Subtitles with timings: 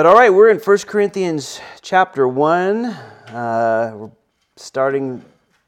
[0.00, 2.86] But all right, we're in 1 Corinthians chapter 1.
[2.86, 4.10] Uh, we're
[4.56, 5.22] starting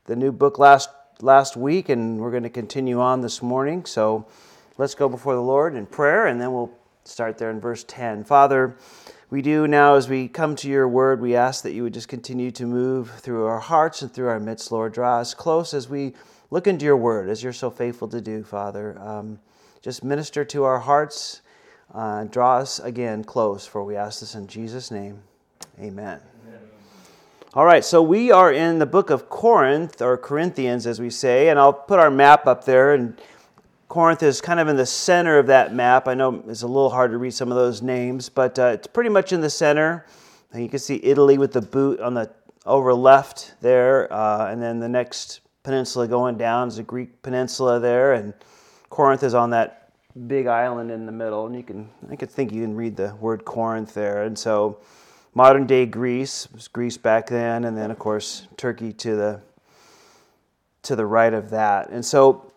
[0.06, 0.88] the new book last,
[1.20, 3.84] last week, and we're going to continue on this morning.
[3.84, 4.26] So
[4.78, 6.72] let's go before the Lord in prayer, and then we'll
[7.04, 8.24] start there in verse 10.
[8.24, 8.74] Father,
[9.28, 12.08] we do now as we come to your word, we ask that you would just
[12.08, 14.94] continue to move through our hearts and through our midst, Lord.
[14.94, 16.14] Draw us close as we
[16.50, 18.98] look into your word, as you're so faithful to do, Father.
[18.98, 19.40] Um,
[19.82, 21.42] just minister to our hearts
[21.94, 25.22] uh, draw us again close, for we ask this in Jesus' name.
[25.78, 26.20] Amen.
[26.46, 26.60] Amen.
[27.54, 31.48] All right, so we are in the book of Corinth, or Corinthians, as we say,
[31.48, 32.94] and I'll put our map up there.
[32.94, 33.20] And
[33.88, 36.08] Corinth is kind of in the center of that map.
[36.08, 38.86] I know it's a little hard to read some of those names, but uh, it's
[38.86, 40.06] pretty much in the center.
[40.52, 42.30] And you can see Italy with the boot on the
[42.64, 47.80] over left there, uh, and then the next peninsula going down is a Greek peninsula
[47.80, 48.32] there, and
[48.88, 49.81] Corinth is on that
[50.26, 53.14] big island in the middle, and you can I could think you can read the
[53.16, 54.24] word Corinth there.
[54.24, 54.78] And so
[55.34, 59.40] modern day Greece was Greece back then, and then of course Turkey to the
[60.82, 61.90] to the right of that.
[61.90, 62.52] And so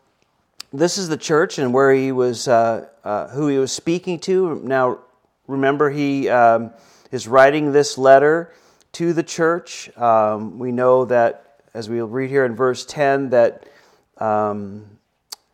[0.74, 4.56] this is the church and where he was, uh, uh, who he was speaking to.
[4.64, 5.00] Now
[5.48, 6.72] remember he um,
[7.12, 8.52] is writing this letter
[8.94, 9.96] to the church.
[9.98, 13.70] Um, we know that as we'll read here in verse ten that.
[14.18, 14.95] Um,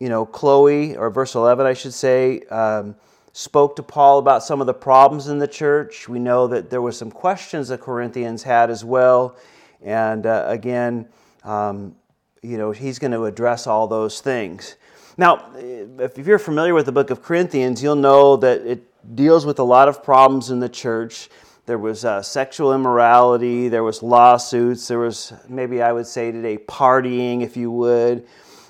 [0.02, 2.96] you know, Chloe, or verse 11, I should say, um,
[3.34, 6.10] spoke to Paul about some of the problems in the church.
[6.10, 9.36] We know that there were some questions the Corinthians had as well.
[9.80, 11.08] And uh, again,
[11.44, 11.96] um,
[12.42, 14.76] you know, he's going to address all those things.
[15.18, 19.60] Now, if you're familiar with the book of Corinthians, you'll know that it deals with
[19.60, 21.30] a lot of problems in the church.
[21.68, 26.58] There was uh, sexual immorality, there was lawsuits, there was maybe I would say today
[26.58, 28.26] partying, if you would.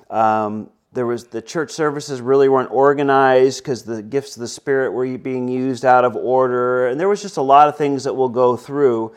[0.10, 4.92] Um, there was the church services really weren't organized because the gifts of the spirit
[4.92, 8.14] were being used out of order and there was just a lot of things that
[8.14, 9.14] we'll go through.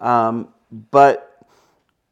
[0.00, 0.48] Um,
[0.90, 1.46] but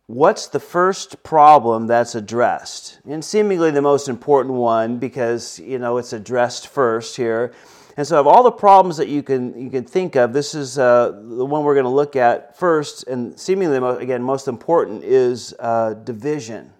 [0.06, 3.00] what's the first problem that's addressed?
[3.06, 7.54] And seemingly the most important one because you know it's addressed first here.
[7.96, 10.78] And so of all the problems that you can you can think of this is
[10.78, 15.54] uh, the one we're going to look at first and seemingly again most important is
[15.58, 16.72] uh, division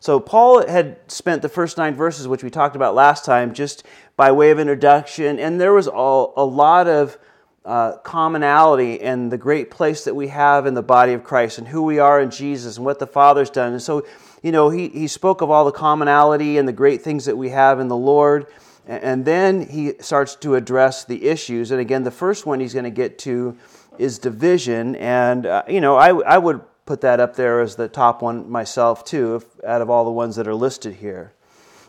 [0.00, 3.84] so, Paul had spent the first nine verses, which we talked about last time, just
[4.16, 7.18] by way of introduction, and there was a, a lot of
[7.64, 11.68] uh, commonality in the great place that we have in the body of Christ and
[11.68, 13.72] who we are in Jesus and what the Father's done.
[13.72, 14.06] And so,
[14.42, 17.50] you know, he, he spoke of all the commonality and the great things that we
[17.50, 18.46] have in the Lord.
[18.86, 21.70] And then he starts to address the issues.
[21.70, 23.56] And again, the first one he's going to get to
[23.98, 24.96] is division.
[24.96, 28.50] And, uh, you know, I, I would put that up there as the top one
[28.50, 31.32] myself, too, if, out of all the ones that are listed here.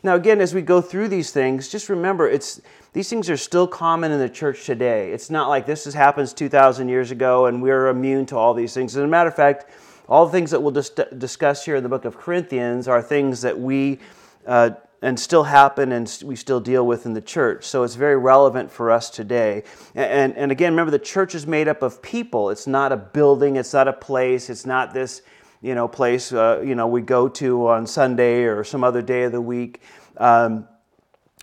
[0.03, 2.61] Now, again, as we go through these things, just remember it's
[2.93, 5.11] these things are still common in the church today.
[5.11, 8.75] It's not like this has happens 2,000 years ago and we're immune to all these
[8.75, 8.95] things.
[8.95, 9.71] As a matter of fact,
[10.07, 13.41] all the things that we'll dis- discuss here in the book of Corinthians are things
[13.41, 13.97] that we
[14.45, 14.69] uh,
[15.01, 17.65] and still happen and we still deal with in the church.
[17.65, 19.63] So it's very relevant for us today.
[19.95, 22.49] And, and again, remember the church is made up of people.
[22.49, 25.21] It's not a building, it's not a place, it's not this
[25.61, 29.23] you know, place uh, you know, we go to on Sunday or some other day
[29.23, 29.81] of the week.
[30.17, 30.67] Um,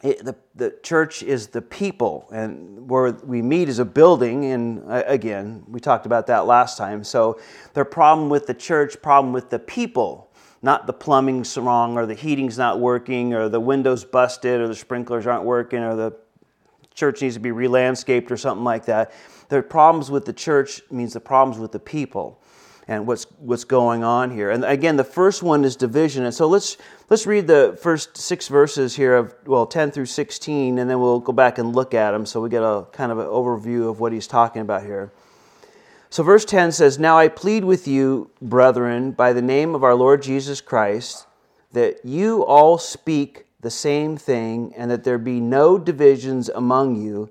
[0.03, 4.45] it, the, the church is the people, and where we meet is a building.
[4.45, 7.03] And uh, again, we talked about that last time.
[7.03, 7.41] So,
[7.75, 10.28] the problem with the church, problem with the people
[10.63, 14.75] not the plumbing's wrong or the heating's not working or the windows busted or the
[14.75, 16.17] sprinklers aren't working or the
[16.95, 19.13] church needs to be re-landscaped or something like that.
[19.49, 22.43] The problems with the church means the problems with the people
[22.89, 24.51] and what's what's going on here.
[24.51, 26.25] And again, the first one is division.
[26.25, 26.79] And so let's
[27.11, 31.21] let's read the first six verses here of well 10 through 16 and then we'll
[31.21, 34.01] go back and look at them so we get a kind of an overview of
[34.01, 35.13] what he's talking about here.
[36.11, 39.95] So, verse 10 says, Now I plead with you, brethren, by the name of our
[39.95, 41.27] Lord Jesus Christ,
[41.73, 47.29] that you all speak the same thing, and that there be no divisions among you,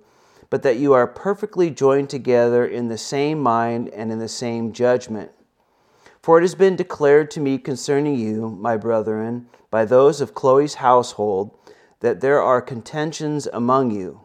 [0.51, 4.71] but that you are perfectly joined together in the same mind and in the same
[4.71, 5.31] judgment.
[6.21, 10.75] For it has been declared to me concerning you, my brethren, by those of Chloe's
[10.75, 11.57] household,
[12.01, 14.21] that there are contentions among you.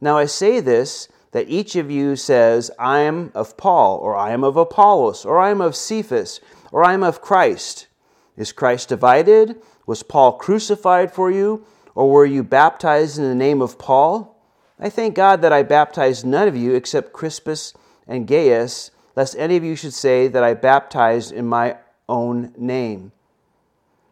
[0.00, 4.30] Now I say this that each of you says, I am of Paul, or I
[4.30, 6.40] am of Apollos, or I am of Cephas,
[6.70, 7.88] or I am of Christ.
[8.36, 9.60] Is Christ divided?
[9.86, 11.64] Was Paul crucified for you?
[11.94, 14.38] Or were you baptized in the name of Paul?
[14.78, 17.74] I thank God that I baptized none of you except Crispus
[18.06, 21.76] and Gaius, lest any of you should say that I baptized in my
[22.08, 23.12] own name.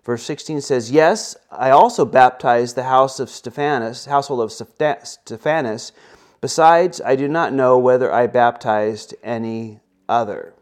[0.05, 5.93] Verse 16 says, Yes, I also baptized the house of Stephanas, household of Stephanas
[6.41, 10.55] Besides, I do not know whether I baptized any other.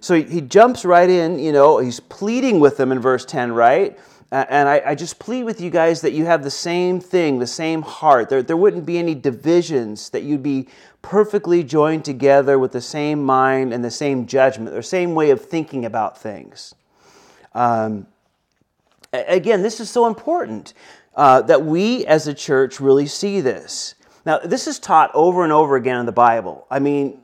[0.00, 3.96] So he, jumps right in, you know, he's pleading with them in verse 10, right?
[4.32, 7.46] and I, I, just plead with you guys that you have the same thing, the
[7.46, 8.30] same heart.
[8.30, 10.68] There, there wouldn't be any divisions, that you'd be
[11.02, 15.44] perfectly joined together with the same mind and the same judgment, the same way of
[15.44, 16.74] thinking about things.
[17.54, 18.06] Um,
[19.12, 20.72] again, this is so important
[21.14, 23.94] uh, that we as a church really see this.
[24.24, 26.66] Now, this is taught over and over again in the Bible.
[26.70, 27.20] I mean,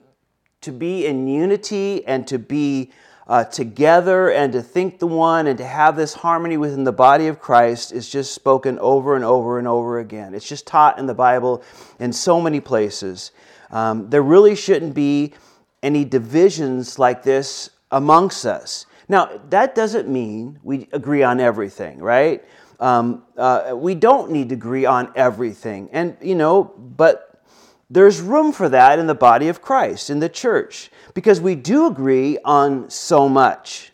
[0.62, 2.90] to be in unity and to be
[3.28, 7.28] uh, together and to think the one and to have this harmony within the body
[7.28, 10.34] of Christ is just spoken over and over and over again.
[10.34, 11.62] It's just taught in the Bible
[12.00, 13.32] in so many places.
[13.70, 15.34] Um, there really shouldn't be
[15.82, 18.86] any divisions like this amongst us.
[19.08, 22.44] Now, that doesn't mean we agree on everything, right?
[22.80, 25.88] Um, uh, we don't need to agree on everything.
[25.92, 27.42] And, you know, but
[27.90, 31.86] there's room for that in the body of Christ, in the church, because we do
[31.86, 33.92] agree on so much.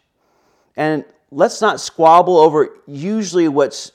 [0.76, 3.92] And let's not squabble over usually what's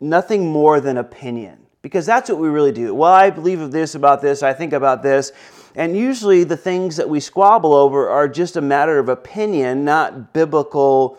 [0.00, 2.94] nothing more than opinion, because that's what we really do.
[2.94, 5.32] Well, I believe of this about this, I think about this.
[5.76, 10.32] And usually the things that we squabble over are just a matter of opinion, not
[10.32, 11.16] biblical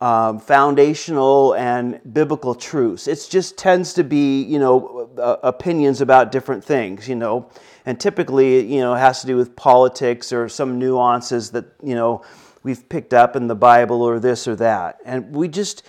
[0.00, 3.08] um, foundational and biblical truths.
[3.08, 7.50] It just tends to be, you know, uh, opinions about different things, you know,
[7.84, 12.22] and typically, you know, has to do with politics or some nuances that, you know,
[12.62, 14.98] we've picked up in the Bible or this or that.
[15.04, 15.82] And we just,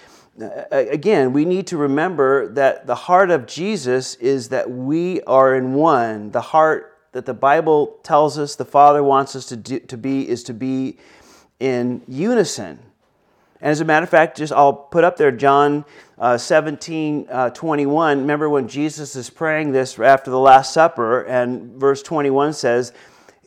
[0.72, 5.74] again, we need to remember that the heart of Jesus is that we are in
[5.74, 6.32] one.
[6.32, 10.28] The heart that the Bible tells us the Father wants us to, do, to be
[10.28, 10.98] is to be
[11.60, 12.80] in unison
[13.62, 15.84] and as a matter of fact, just I'll put up there John
[16.18, 18.20] uh, 17, uh, 21.
[18.20, 22.94] Remember when Jesus is praying this after the Last Supper, and verse 21 says,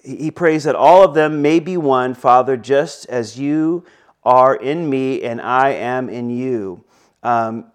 [0.04, 3.84] He prays that all of them may be one, Father, just as you
[4.22, 6.84] are in me and I am in you.
[7.22, 7.66] Um,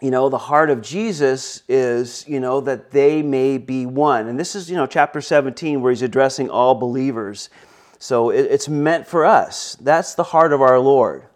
[0.00, 4.28] you know, the heart of Jesus is, you know, that they may be one.
[4.28, 7.50] And this is, you know, chapter 17 where he's addressing all believers.
[7.98, 9.76] So it, it's meant for us.
[9.78, 11.26] That's the heart of our Lord.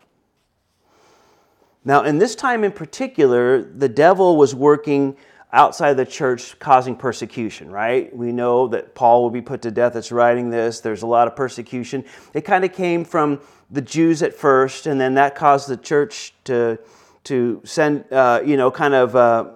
[1.85, 5.17] Now, in this time in particular, the devil was working
[5.53, 8.15] outside the church causing persecution, right?
[8.15, 10.81] We know that Paul will be put to death that's writing this.
[10.81, 12.05] There's a lot of persecution.
[12.33, 13.41] It kind of came from
[13.71, 16.79] the Jews at first, and then that caused the church to,
[17.25, 19.51] to send, uh, you know, kind of uh,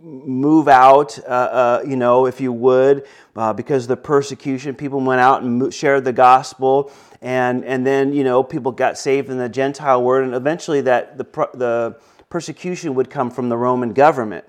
[0.00, 3.06] move out, uh, uh you know, if you would,
[3.36, 4.74] uh, because of the persecution.
[4.74, 6.90] People went out and shared the gospel
[7.20, 11.18] and and then you know people got saved in the Gentile world, and eventually that
[11.18, 11.24] the
[11.54, 11.96] the
[12.28, 14.44] persecution would come from the Roman government.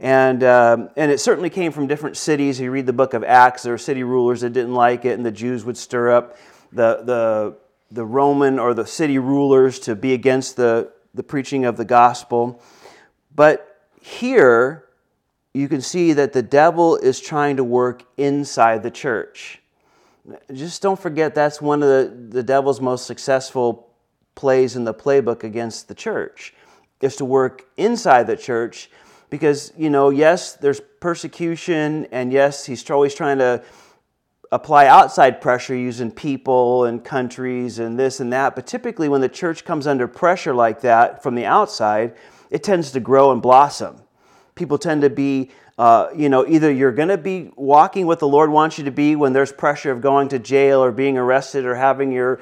[0.00, 2.58] And, um, and it certainly came from different cities.
[2.58, 5.24] You read the book of Acts, there were city rulers that didn't like it, and
[5.24, 6.36] the Jews would stir up
[6.72, 7.56] the, the,
[7.92, 12.60] the Roman or the city rulers to be against the, the preaching of the gospel.
[13.34, 14.86] But here,
[15.54, 19.61] you can see that the devil is trying to work inside the church
[20.52, 23.90] just don't forget that's one of the, the devil's most successful
[24.34, 26.54] plays in the playbook against the church
[27.00, 28.90] is to work inside the church
[29.30, 33.62] because you know yes there's persecution and yes he's always trying to
[34.52, 39.28] apply outside pressure using people and countries and this and that but typically when the
[39.28, 42.14] church comes under pressure like that from the outside
[42.50, 44.01] it tends to grow and blossom
[44.62, 48.28] people tend to be uh, you know, either you're going to be walking what the
[48.28, 51.64] Lord wants you to be when there's pressure of going to jail or being arrested
[51.64, 52.40] or having your,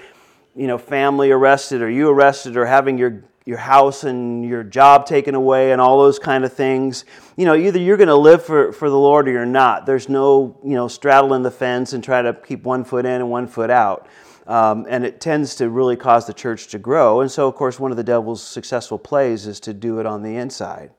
[0.55, 5.07] you know, family arrested or you arrested or having your your house and your job
[5.07, 7.07] taken away and all those kind of things.
[7.37, 9.87] You know, either you're going to live for, for the Lord or you're not.
[9.87, 13.31] There's no, you know, straddling the fence and try to keep one foot in and
[13.31, 14.07] one foot out.
[14.47, 17.23] Um, and it tends to really cause the church to grow.
[17.23, 20.23] And so, of course, one of the devil's successful plays is to do it on
[20.23, 20.91] the inside.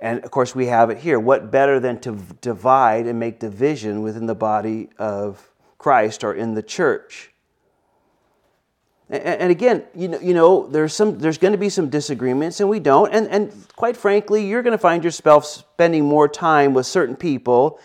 [0.00, 1.20] And of course, we have it here.
[1.20, 6.54] What better than to divide and make division within the body of Christ or in
[6.54, 7.32] the church?
[9.10, 13.12] And again, you know, there's, some, there's going to be some disagreements, and we don't.
[13.12, 17.80] And, and quite frankly, you're going to find yourself spending more time with certain people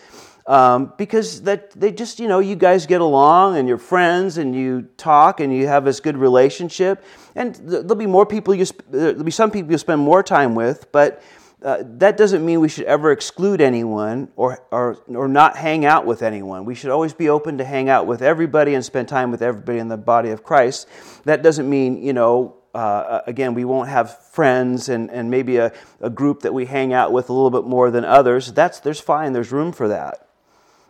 [0.46, 4.54] um, because that they just, you know, you guys get along and you're friends and
[4.54, 7.04] you talk and you have this good relationship.
[7.34, 10.92] And there'll be more people you, there'll be some people you spend more time with,
[10.92, 11.22] but
[11.62, 16.04] uh, that doesn't mean we should ever exclude anyone or, or, or not hang out
[16.04, 16.64] with anyone.
[16.66, 19.78] We should always be open to hang out with everybody and spend time with everybody
[19.78, 20.86] in the body of Christ.
[21.24, 25.72] That doesn't mean, you know, uh, again, we won't have friends and, and maybe a,
[26.00, 28.52] a group that we hang out with a little bit more than others.
[28.52, 30.28] That's, there's fine, there's room for that.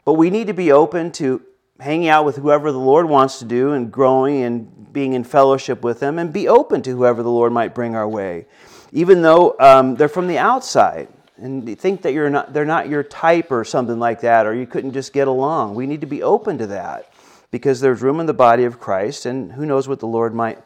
[0.06, 1.42] but we need to be open to
[1.80, 5.82] hanging out with whoever the Lord wants to do and growing and being in fellowship
[5.85, 8.46] with them and be open to whoever the Lord might bring our way,
[8.93, 13.02] even though um, they're from the outside and think that you're not, they're not your
[13.02, 15.75] type or something like that, or you couldn't just get along.
[15.75, 17.12] We need to be open to that
[17.50, 20.59] because there's room in the body of Christ, and who knows what the Lord might,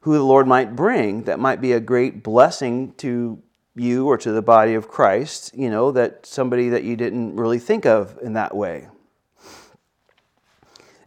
[0.00, 3.40] who the Lord might bring that might be a great blessing to
[3.76, 5.52] you or to the body of Christ.
[5.54, 8.88] You know that somebody that you didn't really think of in that way.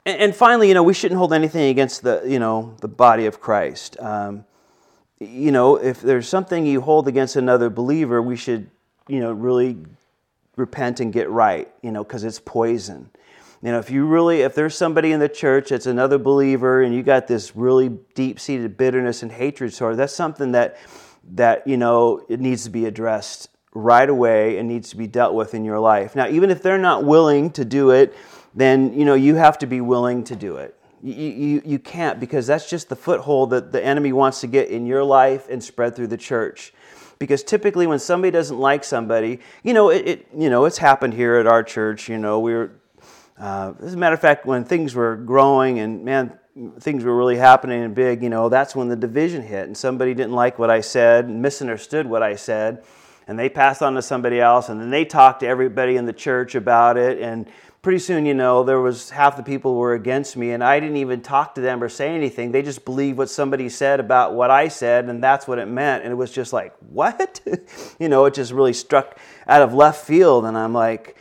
[0.06, 3.26] And, and finally, you know, we shouldn't hold anything against the, you know, the body
[3.26, 3.98] of Christ.
[4.00, 4.46] Um,
[5.20, 8.70] you know, if there's something you hold against another believer, we should,
[9.08, 9.78] you know, really
[10.56, 13.10] repent and get right, you know, because it's poison.
[13.62, 16.94] You know, if you really, if there's somebody in the church that's another believer and
[16.94, 20.78] you got this really deep seated bitterness and hatred toward, that's something that,
[21.36, 25.34] that, you know, it needs to be addressed right away and needs to be dealt
[25.34, 26.16] with in your life.
[26.16, 28.14] Now, even if they're not willing to do it,
[28.56, 30.78] then you know you have to be willing to do it.
[31.06, 34.86] You, you, can't because that's just the foothold that the enemy wants to get in
[34.86, 36.74] your life and spread through the church.
[37.20, 41.14] Because typically, when somebody doesn't like somebody, you know, it, it you know it's happened
[41.14, 42.08] here at our church.
[42.08, 42.72] You know, we were,
[43.38, 46.40] uh, as a matter of fact, when things were growing and man,
[46.80, 48.24] things were really happening and big.
[48.24, 51.42] You know, that's when the division hit, and somebody didn't like what I said, and
[51.42, 52.86] misunderstood what I said,
[53.28, 56.14] and they passed on to somebody else, and then they talked to everybody in the
[56.14, 57.46] church about it, and
[57.84, 60.96] pretty soon, you know, there was half the people were against me, and I didn't
[60.96, 62.52] even talk to them or say anything.
[62.52, 66.04] They just believed what somebody said about what I said, and that's what it meant.
[66.04, 67.42] And it was just like, what?
[68.00, 71.18] you know, it just really struck out of left field, and I'm like,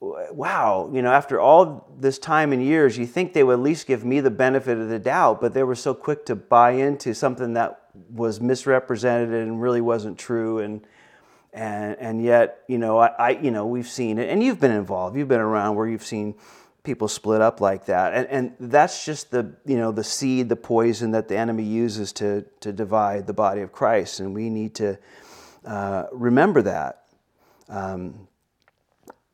[0.00, 3.86] wow, you know, after all this time and years, you think they would at least
[3.86, 7.14] give me the benefit of the doubt, but they were so quick to buy into
[7.14, 10.80] something that was misrepresented and really wasn't true, and
[11.52, 14.72] and and yet you know I, I, you know we've seen it and you've been
[14.72, 15.16] involved.
[15.16, 16.34] You've been around where you've seen
[16.82, 18.14] people split up like that.
[18.14, 22.12] And and that's just the you know the seed the poison that the enemy uses
[22.14, 24.20] to to divide the body of Christ.
[24.20, 24.98] And we need to
[25.64, 27.04] uh, remember that.
[27.68, 28.26] Um,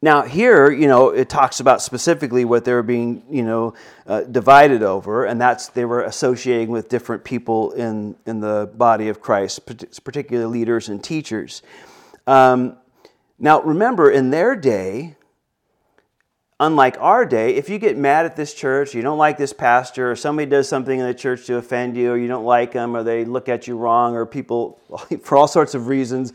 [0.02, 3.74] now here you know it talks about specifically what they were being you know
[4.06, 9.08] uh, divided over and that's they were associating with different people in in the body
[9.08, 9.64] of Christ
[10.04, 11.62] particularly leaders and teachers
[12.26, 12.76] um,
[13.38, 15.16] now, remember, in their day,
[16.58, 20.10] unlike our day, if you get mad at this church, you don't like this pastor,
[20.10, 22.96] or somebody does something in the church to offend you, or you don't like them,
[22.96, 24.80] or they look at you wrong, or people,
[25.22, 26.32] for all sorts of reasons,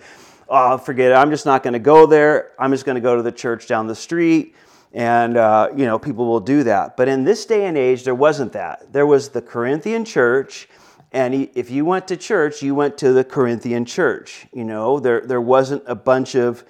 [0.51, 2.51] oh, forget it, I'm just not going to go there.
[2.59, 4.55] I'm just going to go to the church down the street.
[4.93, 6.97] And, uh, you know, people will do that.
[6.97, 8.91] But in this day and age, there wasn't that.
[8.91, 10.67] There was the Corinthian church,
[11.11, 14.47] and he, if you went to church, you went to the Corinthian church.
[14.53, 16.63] You know, there, there wasn't a bunch of,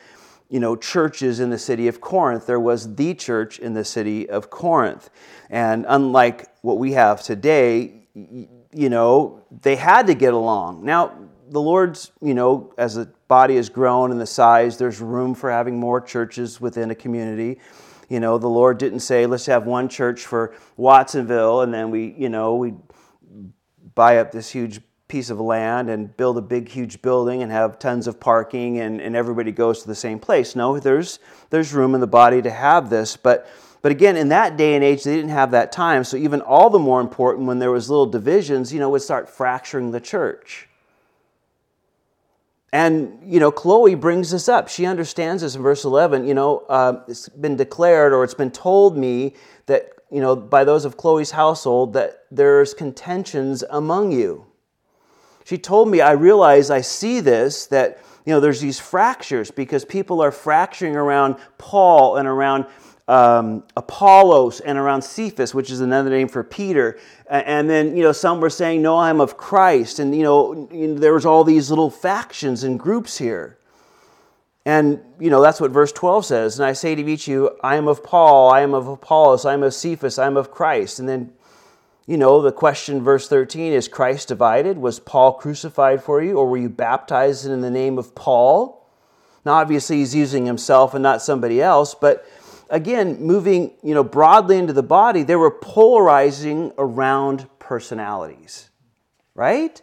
[0.50, 2.48] you know, churches in the city of Corinth.
[2.48, 5.10] There was the church in the city of Corinth.
[5.50, 10.86] And unlike what we have today, you know, they had to get along.
[10.86, 11.14] Now,
[11.50, 15.52] the Lord's, you know, as the body has grown and the size, there's room for
[15.52, 17.60] having more churches within a community.
[18.10, 22.16] You know, the Lord didn't say, let's have one church for Watsonville and then we,
[22.18, 22.74] you know, we
[23.96, 27.78] buy up this huge piece of land and build a big huge building and have
[27.78, 30.56] tons of parking and, and everybody goes to the same place.
[30.56, 31.20] No there's
[31.50, 33.46] there's room in the body to have this but
[33.82, 36.06] but again in that day and age they didn't have that time.
[36.06, 39.30] So even all the more important when there was little divisions you know would start
[39.30, 40.70] fracturing the church.
[42.72, 44.70] And you know chloe brings this up.
[44.70, 48.52] She understands this in verse 11 you know uh, it's been declared or it's been
[48.52, 49.36] told me
[49.66, 54.46] that you know, by those of Chloe's household that there's contentions among you.
[55.46, 59.86] She told me, I realize I see this, that, you know, there's these fractures because
[59.86, 62.66] people are fracturing around Paul and around
[63.08, 67.00] um, Apollos and around Cephas, which is another name for Peter.
[67.28, 70.00] And then, you know, some were saying, no, I'm of Christ.
[70.00, 73.58] And, you know, there was all these little factions and groups here.
[74.66, 76.60] And, you know, that's what verse 12 says.
[76.60, 79.46] And I say to each of you, I am of Paul, I am of Apollos,
[79.46, 81.00] I am of Cephas, I am of Christ.
[81.00, 81.34] And then,
[82.06, 84.78] you know, the question, verse 13, is Christ divided?
[84.78, 88.88] Was Paul crucified for you, or were you baptized in the name of Paul?
[89.46, 92.26] Now, obviously, he's using himself and not somebody else, but
[92.70, 98.70] again, moving, you know, broadly into the body, they were polarizing around personalities,
[99.34, 99.82] right?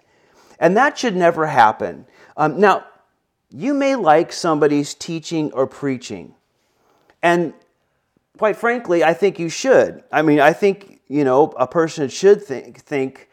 [0.61, 2.07] And that should never happen.
[2.37, 2.85] Um, now,
[3.51, 6.35] you may like somebody's teaching or preaching.
[7.23, 7.55] And
[8.37, 10.05] quite frankly, I think you should.
[10.13, 13.29] I mean, I think, you know, a person should think, think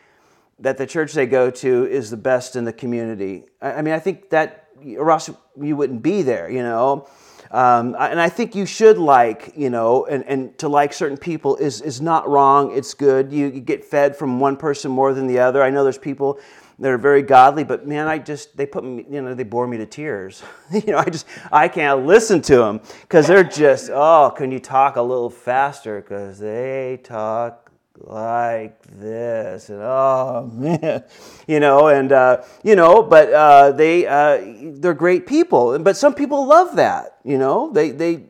[0.60, 3.44] that the church they go to is the best in the community.
[3.62, 5.30] I, mean, I think that, or else
[5.62, 7.08] you wouldn't be there, you know.
[7.52, 11.58] Um, and I think you should like, you know, and, and to like certain people
[11.58, 12.76] is, is not wrong.
[12.76, 13.32] It's good.
[13.32, 15.62] You, you get fed from one person more than the other.
[15.62, 16.40] I know there's people
[16.80, 19.66] that are very godly, but man, I just, they put me, you know, they bore
[19.68, 20.44] me to tears.
[20.72, 24.60] you know, I just, I can't listen to them because they're just, oh, can you
[24.60, 26.02] talk a little faster?
[26.02, 27.66] Because they talk
[27.98, 31.04] like this and oh man
[31.48, 34.42] you know and uh, you know but uh, they uh,
[34.80, 38.26] they're great people but some people love that you know they they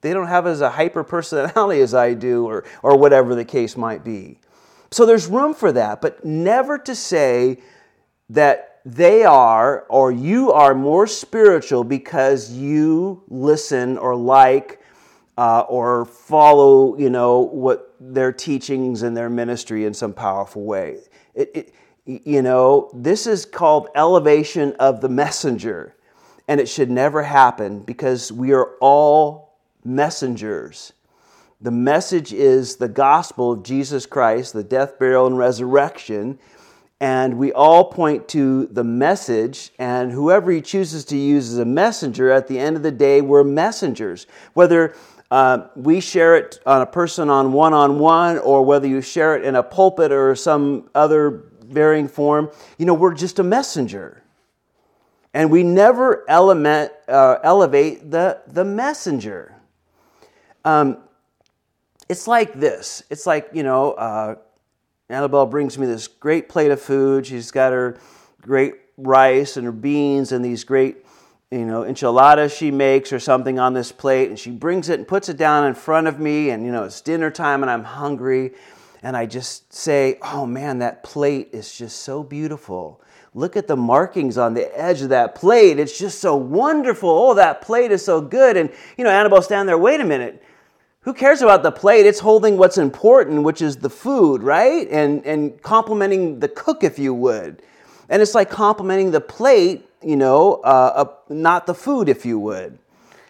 [0.00, 3.76] they don't have as a hyper personality as i do or or whatever the case
[3.76, 4.40] might be
[4.90, 7.58] so there's room for that but never to say
[8.30, 14.80] that they are or you are more spiritual because you listen or like
[15.36, 20.98] uh, or follow, you know, what their teachings and their ministry in some powerful way.
[21.34, 21.74] It, it,
[22.06, 25.96] you know, this is called elevation of the messenger,
[26.46, 30.92] and it should never happen because we are all messengers.
[31.60, 36.38] The message is the gospel of Jesus Christ, the death, burial, and resurrection.
[37.00, 41.64] And we all point to the message, and whoever he chooses to use as a
[41.64, 44.26] messenger, at the end of the day, we're messengers.
[44.54, 44.94] Whether
[45.30, 49.36] uh, we share it on a person on one on one, or whether you share
[49.36, 54.22] it in a pulpit or some other varying form, you know, we're just a messenger.
[55.34, 59.56] And we never element, uh, elevate the, the messenger.
[60.64, 60.98] Um,
[62.08, 63.02] it's like this.
[63.10, 64.36] It's like, you know, uh,
[65.08, 67.26] Annabelle brings me this great plate of food.
[67.26, 67.98] She's got her
[68.40, 71.04] great rice and her beans and these great
[71.50, 75.06] you know, enchiladas she makes or something on this plate, and she brings it and
[75.06, 77.84] puts it down in front of me, and you know, it's dinner time and I'm
[77.84, 78.52] hungry,
[79.04, 83.00] and I just say, Oh man, that plate is just so beautiful.
[83.34, 85.78] Look at the markings on the edge of that plate.
[85.78, 87.10] It's just so wonderful.
[87.10, 88.56] Oh, that plate is so good.
[88.56, 90.42] And, you know, Annabelle's standing there, wait a minute.
[91.04, 92.06] Who cares about the plate?
[92.06, 94.88] It's holding what's important, which is the food, right?
[94.90, 97.62] And, and complimenting the cook, if you would.
[98.08, 102.78] And it's like complimenting the plate you know, uh, not the food, if you would.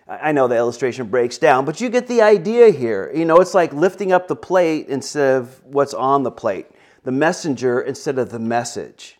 [0.07, 3.11] I know the illustration breaks down, but you get the idea here.
[3.15, 6.67] You know, it's like lifting up the plate instead of what's on the plate,
[7.05, 9.19] the messenger instead of the message.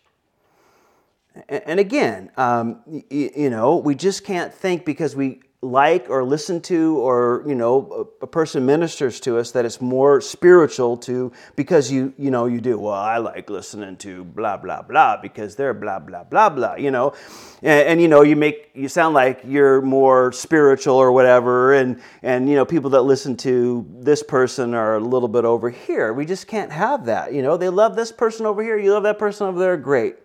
[1.49, 6.97] And again, um, you know, we just can't think because we like or listen to
[6.99, 12.13] or you know a, person ministers to us that it's more spiritual to because you
[12.17, 15.99] you know you do well i like listening to blah blah blah because they're blah
[15.99, 17.13] blah blah blah you know?
[17.61, 22.01] And, and, you know you make you sound like you're more spiritual or whatever and
[22.21, 26.13] and you know people that listen to this person are a little bit over here.
[26.13, 27.57] We just can't have that you know?
[27.57, 30.17] They love this person over here you love that person over there great.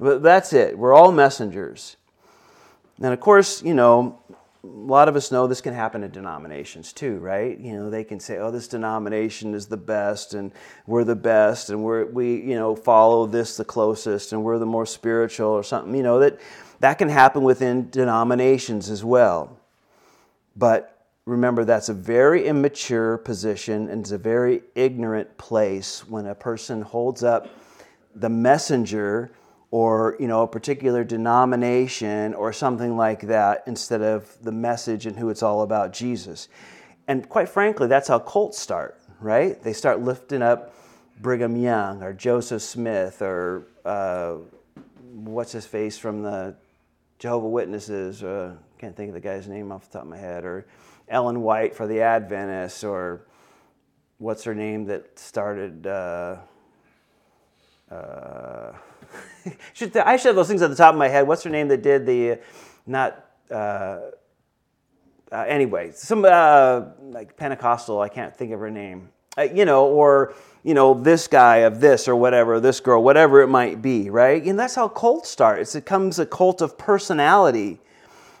[0.00, 0.78] But that's it.
[0.78, 1.96] We're all messengers.
[3.02, 4.20] And of course you know
[4.68, 7.58] lot of us know this can happen in denominations too, right?
[7.58, 10.52] You know, they can say, "Oh, this denomination is the best, and
[10.86, 14.66] we're the best, and we're we you know follow this the closest, and we're the
[14.66, 16.38] more spiritual or something." You know that
[16.80, 19.58] that can happen within denominations as well.
[20.56, 26.34] But remember, that's a very immature position, and it's a very ignorant place when a
[26.34, 27.48] person holds up
[28.14, 29.30] the messenger
[29.70, 35.18] or you know a particular denomination or something like that instead of the message and
[35.18, 36.48] who it's all about jesus.
[37.06, 39.60] And quite frankly that's how cults start right?
[39.62, 40.74] They start lifting up
[41.20, 44.36] brigham young or joseph smith or uh,
[45.12, 46.54] what's his face from the
[47.18, 50.44] jehovah witnesses uh, can't think of the guy's name off the top of my head
[50.44, 50.64] or
[51.08, 53.26] ellen white for the adventists or
[54.18, 56.36] what's her name that started uh,
[57.90, 58.72] uh
[59.72, 61.26] should I should have those things at the top of my head.
[61.26, 62.38] What's her name that did the
[62.86, 64.00] not uh,
[65.30, 68.00] uh, anyway some uh, like Pentecostal?
[68.00, 69.10] I can't think of her name.
[69.36, 73.40] Uh, you know, or you know this guy of this or whatever, this girl, whatever
[73.42, 74.42] it might be, right?
[74.44, 75.74] And that's how cults start.
[75.74, 77.80] It comes a cult of personality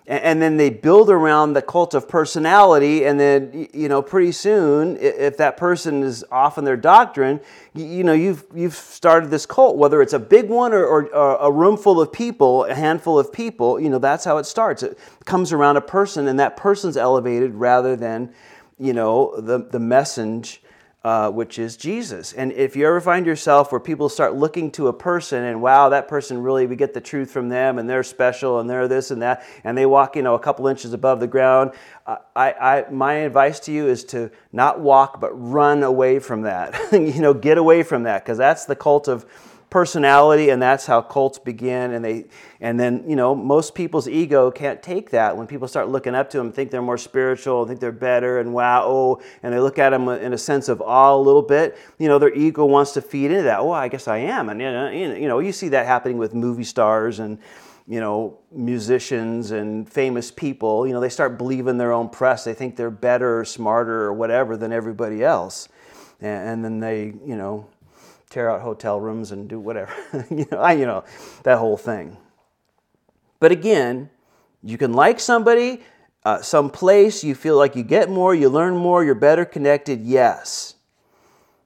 [0.08, 4.96] and then they build around the cult of personality and then you know pretty soon
[4.96, 7.38] if that person is off in their doctrine
[7.74, 11.52] you know you've you've started this cult whether it's a big one or, or, a
[11.52, 14.82] room full of people a handful of people you know that's how it starts.
[14.82, 18.32] It comes around a person and that person's elevated rather than
[18.78, 20.62] you know the the message
[21.04, 22.32] uh, which is Jesus.
[22.32, 25.88] And if you ever find yourself where people start looking to a person and wow,
[25.90, 29.10] that person really, we get the truth from them and they're special and they're this
[29.10, 31.70] and that, and they walk, you know, a couple inches above the ground,
[32.34, 36.74] I, I, my advice to you is to not walk, but run away from that.
[36.92, 39.24] you know, get away from that because that's the cult of
[39.70, 41.92] personality, and that's how cults begin.
[41.92, 42.26] And they,
[42.60, 45.36] and then you know, most people's ego can't take that.
[45.36, 48.52] When people start looking up to them, think they're more spiritual, think they're better, and
[48.54, 51.76] wow, oh, and they look at them in a sense of awe a little bit.
[51.98, 53.60] You know, their ego wants to feed into that.
[53.60, 57.18] Oh, I guess I am, and you know, you see that happening with movie stars
[57.18, 57.38] and
[57.88, 62.44] you know, musicians and famous people, you know, they start believing their own press.
[62.44, 65.70] They think they're better or smarter or whatever than everybody else.
[66.20, 67.66] And, and then they, you know,
[68.30, 69.92] tear out hotel rooms and do whatever.
[70.30, 71.04] you know, I, you know,
[71.44, 72.16] that whole thing.
[73.40, 74.10] But again,
[74.62, 75.82] you can like somebody,
[76.24, 80.02] uh, some place, you feel like you get more, you learn more, you're better connected,
[80.02, 80.74] yes.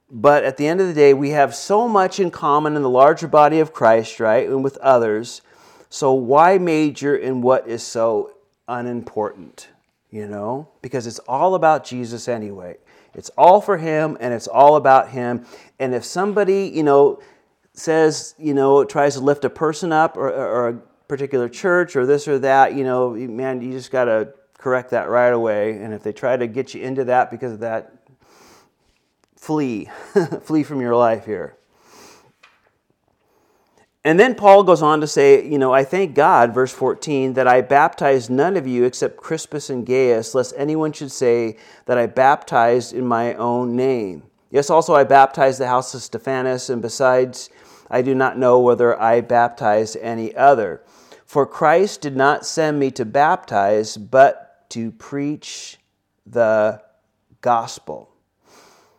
[0.09, 2.89] But at the end of the day, we have so much in common in the
[2.89, 5.41] larger body of Christ, right, and with others
[5.93, 8.31] so why major in what is so
[8.67, 9.67] unimportant?
[10.09, 12.77] You know, because it's all about Jesus anyway.
[13.15, 15.45] It's all for him and it's all about him.
[15.79, 17.21] And if somebody, you know,
[17.73, 20.73] says, you know, tries to lift a person up or, or a
[21.07, 25.09] particular church or this or that, you know, man, you just got to correct that
[25.09, 25.77] right away.
[25.77, 27.93] And if they try to get you into that because of that,
[29.35, 29.89] flee.
[30.43, 31.57] flee from your life here.
[34.05, 37.47] And then Paul goes on to say, you know, I thank God, verse 14, that
[37.47, 42.07] I baptized none of you except Crispus and Gaius, lest anyone should say that I
[42.07, 44.23] baptized in my own name.
[44.51, 47.49] Yes, also I baptized the house of Stephanas, and besides,
[47.89, 50.83] I do not know whether I baptized any other.
[51.25, 55.77] For Christ did not send me to baptize, but to preach
[56.25, 56.81] the
[57.39, 58.09] gospel.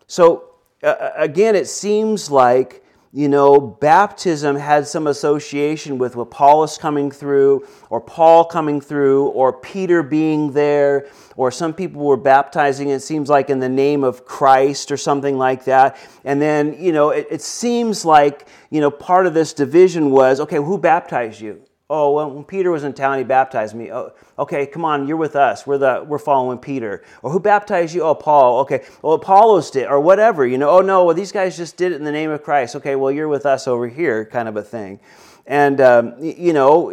[0.07, 2.84] So, uh, again, it seems like
[3.17, 9.53] you know, baptism had some association with Apollos coming through, or Paul coming through, or
[9.53, 14.25] Peter being there, or some people were baptizing, it seems like in the name of
[14.25, 15.97] Christ or something like that.
[16.25, 20.41] And then, you know, it, it seems like, you know, part of this division was
[20.41, 21.63] okay, who baptized you?
[21.91, 23.93] Oh, well, when Peter was in town, he baptized me.
[23.93, 25.67] Oh, okay, come on, you're with us.
[25.67, 27.05] We're the we're following Peter.
[27.21, 28.03] Or who baptized you?
[28.05, 28.61] Oh, Paul.
[28.61, 30.47] Okay, well, Apollos did, or whatever.
[30.47, 32.75] You know, oh no, well these guys just did it in the name of Christ.
[32.77, 34.99] Okay, well you're with us over here, kind of a thing.
[35.47, 36.91] And um, you know,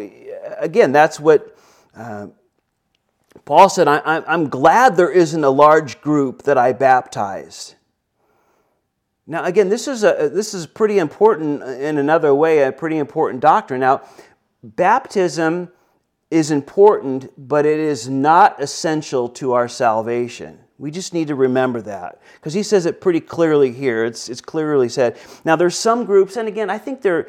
[0.58, 1.58] again, that's what
[1.96, 2.28] uh,
[3.46, 3.88] Paul said.
[3.88, 7.76] I, I'm glad there isn't a large group that I baptized.
[9.26, 13.40] Now, again, this is a this is pretty important in another way, a pretty important
[13.40, 13.80] doctrine.
[13.80, 14.02] Now
[14.64, 15.70] Baptism
[16.30, 20.60] is important, but it is not essential to our salvation.
[20.78, 24.06] We just need to remember that because he says it pretty clearly here.
[24.06, 25.18] It's, it's clearly said.
[25.46, 27.28] Now, there's some groups, and again, I think they're,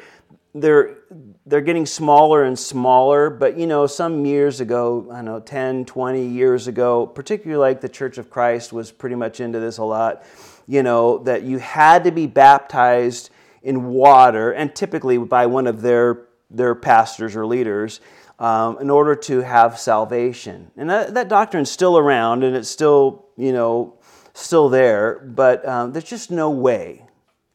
[0.55, 0.97] they're,
[1.45, 5.85] they're getting smaller and smaller, but you know, some years ago, I don't know, 10,
[5.85, 9.83] 20 years ago, particularly like the Church of Christ was pretty much into this a
[9.83, 10.23] lot,
[10.67, 13.31] you know, that you had to be baptized
[13.63, 16.21] in water and typically by one of their
[16.53, 17.99] their pastors or leaders
[18.39, 20.71] um, in order to have salvation.
[20.77, 23.95] And that, that doctrine's still around and it's still, you know,
[24.33, 27.05] still there, but um, there's just no way.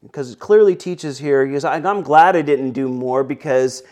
[0.01, 3.83] Because it clearly teaches here, he goes, I'm glad I didn't do more because,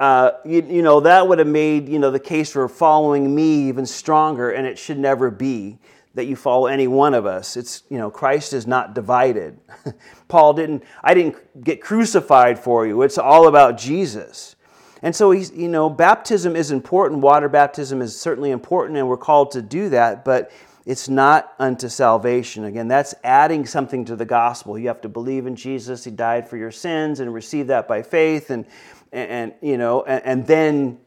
[0.00, 3.68] uh, you, you know, that would have made, you know, the case for following me
[3.68, 5.78] even stronger, and it should never be
[6.14, 7.56] that you follow any one of us.
[7.56, 9.58] It's, you know, Christ is not divided.
[10.28, 13.02] Paul didn't, I didn't get crucified for you.
[13.02, 14.56] It's all about Jesus.
[15.02, 17.22] And so he's, you know, baptism is important.
[17.22, 20.52] Water baptism is certainly important, and we're called to do that, but
[20.84, 22.64] it's not unto salvation.
[22.64, 24.78] Again, that's adding something to the gospel.
[24.78, 26.04] You have to believe in Jesus.
[26.04, 28.50] He died for your sins and receive that by faith.
[28.50, 28.66] And,
[29.12, 30.98] and, you know, and, and then,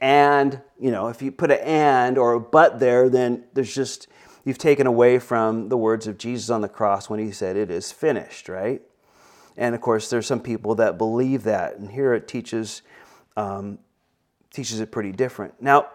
[0.00, 4.08] and, you know, if you put an and or a but there, then there's just,
[4.44, 7.70] you've taken away from the words of Jesus on the cross when he said, It
[7.70, 8.82] is finished, right?
[9.56, 11.76] And of course, there's some people that believe that.
[11.76, 12.82] And here it teaches,
[13.36, 13.78] um,
[14.50, 15.60] teaches it pretty different.
[15.60, 15.88] Now,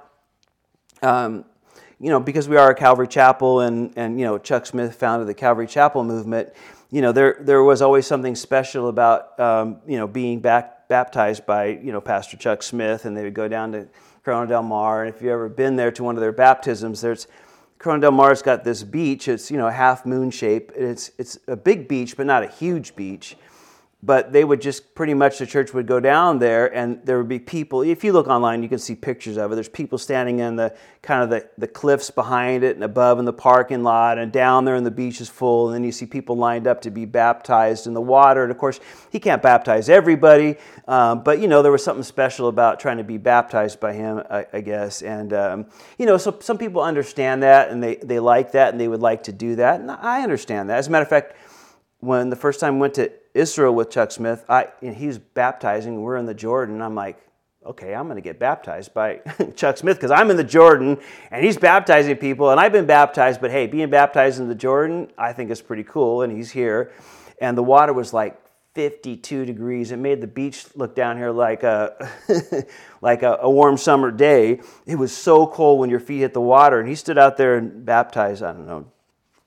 [1.02, 1.46] um,
[2.00, 5.28] you know, because we are a Calvary Chapel and, and, you know, Chuck Smith founded
[5.28, 6.50] the Calvary Chapel movement,
[6.92, 11.46] you know, there, there was always something special about, um, you know, being back, baptized
[11.46, 13.88] by, you know, Pastor Chuck Smith, and they would go down to
[14.24, 15.04] Corona del Mar.
[15.04, 17.28] And if you've ever been there to one of their baptisms, there's
[17.86, 19.28] Corona del Mar's got this beach.
[19.28, 20.72] It's you know half moon shape.
[20.76, 23.38] It's it's a big beach, but not a huge beach
[24.06, 27.28] but they would just pretty much the church would go down there and there would
[27.28, 29.56] be people if you look online you can see pictures of it.
[29.56, 33.26] There's people standing in the kind of the, the cliffs behind it and above in
[33.26, 35.68] the parking lot and down there and the beach is full.
[35.68, 38.44] And then you see people lined up to be baptized in the water.
[38.44, 38.80] And of course
[39.12, 43.04] he can't baptize everybody um, but you know there was something special about trying to
[43.04, 45.02] be baptized by him i, I guess.
[45.02, 45.66] And um,
[45.98, 49.02] you know so some people understand that and they, they like that and they would
[49.02, 49.80] like to do that.
[49.80, 50.78] And i understand that.
[50.78, 51.36] As a matter of fact
[52.02, 56.02] when the first time I went to Israel with Chuck Smith, I, and he's baptizing,
[56.02, 56.82] we're in the Jordan.
[56.82, 57.22] I'm like,
[57.66, 59.20] okay, I'm going to get baptized by
[59.56, 60.98] Chuck Smith because I'm in the Jordan
[61.32, 65.12] and he's baptizing people and I've been baptized, but hey, being baptized in the Jordan,
[65.18, 66.22] I think is pretty cool.
[66.22, 66.94] And he's here.
[67.42, 68.40] And the water was like
[68.76, 69.92] 52 degrees.
[69.92, 72.10] It made the beach look down here like a
[73.02, 74.62] like a, a, warm summer day.
[74.86, 76.80] It was so cold when your feet hit the water.
[76.80, 78.86] And he stood out there and baptized, I don't know,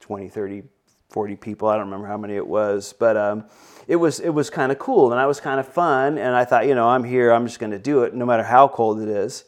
[0.01, 0.63] 20, 30,
[1.11, 1.69] 40 people.
[1.69, 3.45] I don't remember how many it was, but um,
[3.89, 6.19] it was it was kind of cool and I was kind of fun.
[6.19, 7.33] And I thought, you know, I'm here.
[7.33, 9.45] I'm just going to do it, no matter how cold it is.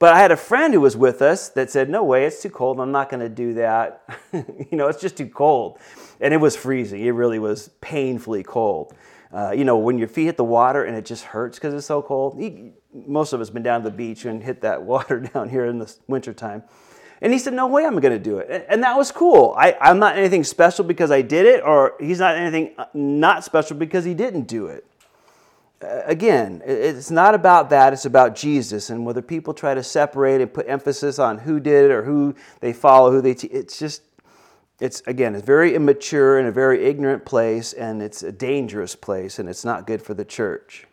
[0.00, 2.50] But I had a friend who was with us that said, "No way, it's too
[2.50, 2.80] cold.
[2.80, 4.02] I'm not going to do that.
[4.32, 5.78] you know, it's just too cold."
[6.20, 7.04] And it was freezing.
[7.04, 8.94] It really was painfully cold.
[9.32, 11.86] Uh, you know, when your feet hit the water and it just hurts because it's
[11.86, 12.40] so cold.
[12.92, 15.78] most of us been down to the beach and hit that water down here in
[15.78, 16.62] the wintertime.
[17.24, 18.66] And he said, No way I'm going to do it.
[18.68, 19.54] And that was cool.
[19.56, 23.44] I, I'm not anything special because I did it, or he's not anything uh, not
[23.44, 24.84] special because he didn't do it.
[25.80, 28.90] Again, it's not about that, it's about Jesus.
[28.90, 32.34] And whether people try to separate and put emphasis on who did it or who
[32.60, 34.02] they follow, who they teach, it's just
[34.80, 39.38] it's again it's very immature and a very ignorant place and it's a dangerous place
[39.38, 40.86] and it's not good for the church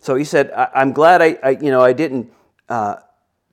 [0.00, 2.30] so he said I, am glad I, I, you know i didn't
[2.68, 2.96] uh,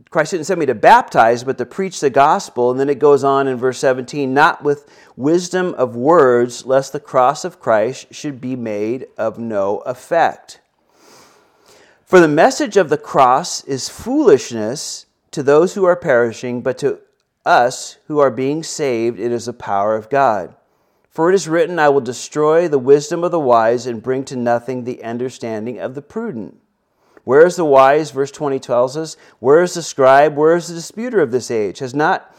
[0.09, 3.23] christ didn't send me to baptize but to preach the gospel and then it goes
[3.23, 8.39] on in verse 17 not with wisdom of words lest the cross of christ should
[8.41, 10.59] be made of no effect
[12.05, 17.01] for the message of the cross is foolishness to those who are perishing but to
[17.47, 20.55] us who are being saved, it is the power of God.
[21.09, 24.35] For it is written, I will destroy the wisdom of the wise and bring to
[24.35, 26.59] nothing the understanding of the prudent.
[27.27, 28.11] Where is the wise?
[28.11, 29.17] Verse 20 tells us.
[29.39, 30.37] Where is the scribe?
[30.37, 31.79] Where is the disputer of this age?
[31.79, 32.33] Has not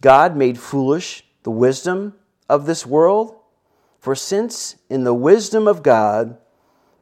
[0.00, 2.14] God made foolish the wisdom
[2.48, 3.36] of this world?
[3.98, 6.38] For since in the wisdom of God,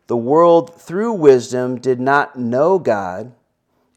[0.08, 3.32] the world through wisdom did not know God,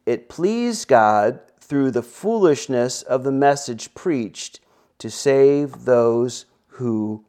[0.05, 4.59] it pleased God through the foolishness of the message preached
[4.99, 7.25] to save those who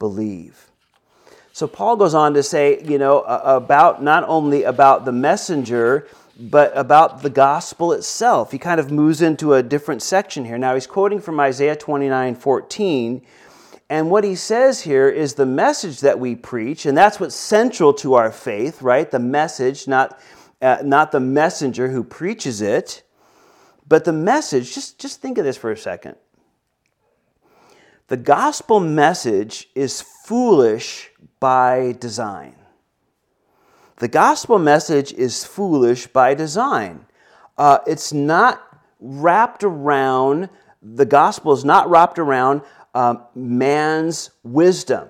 [0.00, 0.71] believe.
[1.52, 6.76] So Paul goes on to say, you know, about not only about the messenger, but
[6.76, 8.52] about the gospel itself.
[8.52, 10.56] He kind of moves into a different section here.
[10.56, 13.22] Now he's quoting from Isaiah 29 14.
[13.90, 17.92] And what he says here is the message that we preach, and that's what's central
[17.94, 19.10] to our faith, right?
[19.10, 20.18] The message, not,
[20.62, 23.02] uh, not the messenger who preaches it.
[23.86, 26.16] But the message, just, just think of this for a second.
[28.12, 31.08] The gospel message is foolish
[31.40, 32.56] by design.
[34.00, 37.06] The gospel message is foolish by design.
[37.56, 38.60] Uh, it's not
[39.00, 40.50] wrapped around,
[40.82, 42.60] the gospel is not wrapped around
[42.94, 45.08] um, man's wisdom.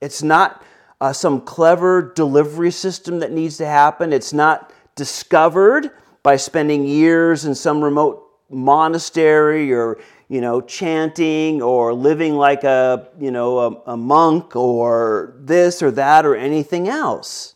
[0.00, 0.64] It's not
[1.02, 4.10] uh, some clever delivery system that needs to happen.
[4.10, 5.90] It's not discovered
[6.22, 9.98] by spending years in some remote monastery or
[10.32, 15.90] you know chanting or living like a you know a, a, monk or this or
[15.90, 17.54] that or anything else.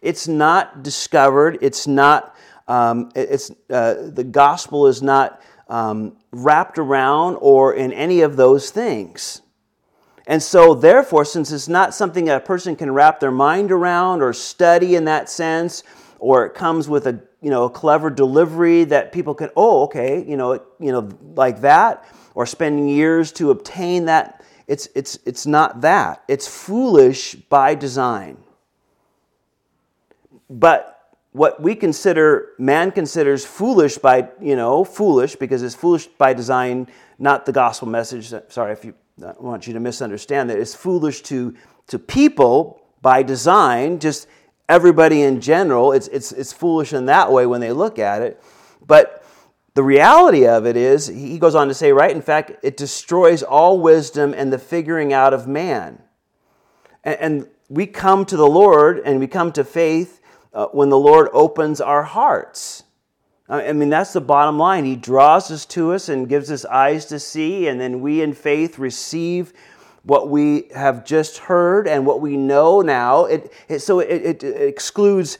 [0.00, 1.58] It's not discovered.
[1.60, 2.36] It's not
[2.68, 8.70] um, it's uh, the gospel is not um, wrapped around or in any of those
[8.70, 9.42] things.
[10.24, 14.22] And so therefore since it's not something that a person can wrap their mind around
[14.22, 15.82] or study in that sense
[16.20, 20.24] or it comes with a you know, a clever delivery that people can, oh, okay,
[20.26, 24.44] you know, you know, like that, or spending years to obtain that.
[24.66, 26.22] It's, it's, it's not that.
[26.28, 28.38] It's foolish by design.
[30.48, 30.88] But
[31.32, 36.88] what we consider, man considers foolish by, you know, foolish because it's foolish by design,
[37.18, 38.32] not the gospel message.
[38.48, 40.58] Sorry if you I want you to misunderstand that.
[40.58, 41.54] It's foolish to,
[41.88, 44.26] to people by design, just
[44.68, 45.92] everybody in general.
[45.92, 48.42] It's, it's, it's foolish in that way when they look at it.
[48.86, 49.24] But
[49.74, 52.14] the reality of it is, he goes on to say, right?
[52.14, 56.02] In fact, it destroys all wisdom and the figuring out of man.
[57.04, 60.20] And, and we come to the Lord and we come to faith
[60.52, 62.84] uh, when the Lord opens our hearts.
[63.48, 64.84] I mean, that's the bottom line.
[64.84, 68.32] He draws us to us and gives us eyes to see, and then we in
[68.32, 69.52] faith receive
[70.04, 73.26] what we have just heard and what we know now.
[73.26, 75.38] It, it so it, it, excludes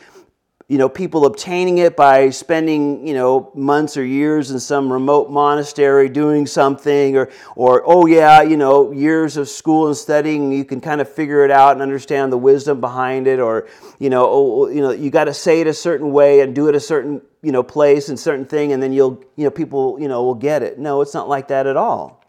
[0.69, 5.29] you know people obtaining it by spending you know months or years in some remote
[5.31, 10.65] monastery doing something or or oh yeah you know years of school and studying you
[10.65, 14.25] can kind of figure it out and understand the wisdom behind it or you know
[14.25, 16.75] oh, oh you know you got to say it a certain way and do it
[16.75, 20.09] a certain you know place and certain thing and then you'll you know people you
[20.09, 22.22] know will get it no it's not like that at all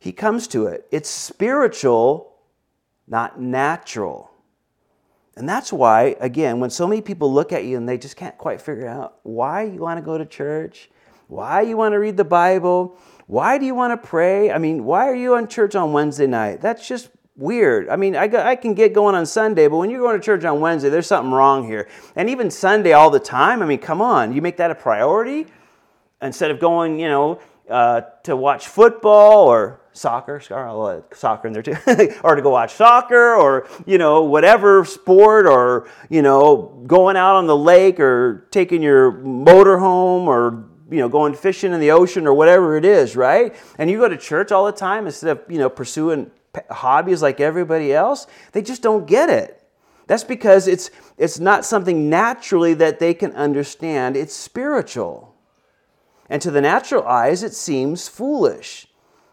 [0.00, 0.86] he comes to it.
[0.90, 2.34] It's spiritual,
[3.06, 4.30] not natural.
[5.36, 8.36] And that's why, again, when so many people look at you and they just can't
[8.36, 10.90] quite figure out why you want to go to church,
[11.28, 14.50] why you want to read the Bible, why do you want to pray?
[14.50, 16.60] I mean, why are you on church on Wednesday night?
[16.60, 17.88] That's just weird.
[17.88, 20.44] I mean, I, I can get going on Sunday, but when you're going to church
[20.44, 21.88] on Wednesday, there's something wrong here.
[22.16, 25.46] And even Sunday all the time, I mean, come on, you make that a priority
[26.22, 30.40] instead of going, you know, uh, to watch football or soccer,
[31.12, 31.76] soccer in there too,
[32.24, 37.36] or to go watch soccer or, you know, whatever sport or, you know, going out
[37.36, 41.92] on the lake or taking your motor home or you know, going fishing in the
[41.92, 43.54] ocean or whatever it is, right?
[43.78, 46.32] And you go to church all the time instead of, you know, pursuing
[46.68, 49.62] hobbies like everybody else, they just don't get it.
[50.08, 55.36] That's because it's, it's not something naturally that they can understand, it's spiritual.
[56.28, 58.88] And to the natural eyes, it seems foolish.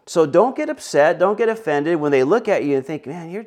[0.08, 3.28] So don't get upset, don't get offended when they look at you and think, man,
[3.30, 3.44] you're,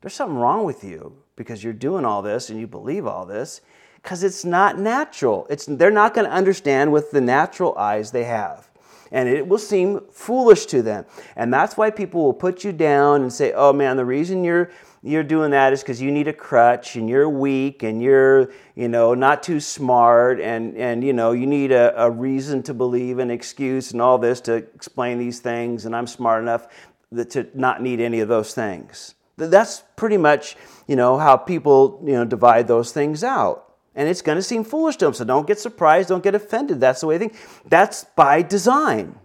[0.00, 3.60] there's something wrong with you because you're doing all this and you believe all this
[4.02, 5.46] because it's not natural.
[5.50, 8.70] It's, they're not going to understand with the natural eyes they have.
[9.12, 11.04] And it will seem foolish to them.
[11.36, 14.70] And that's why people will put you down and say, oh man, the reason you're
[15.02, 18.88] you're doing that is because you need a crutch and you're weak and you're you
[18.88, 23.18] know not too smart and and you know you need a, a reason to believe
[23.18, 26.66] an excuse and all this to explain these things and i'm smart enough
[27.12, 30.56] that, to not need any of those things that's pretty much
[30.86, 34.62] you know how people you know divide those things out and it's going to seem
[34.62, 35.14] foolish to them.
[35.14, 36.78] So don't get surprised, don't get offended.
[36.78, 37.40] That's the way they think.
[37.68, 39.18] That's by design.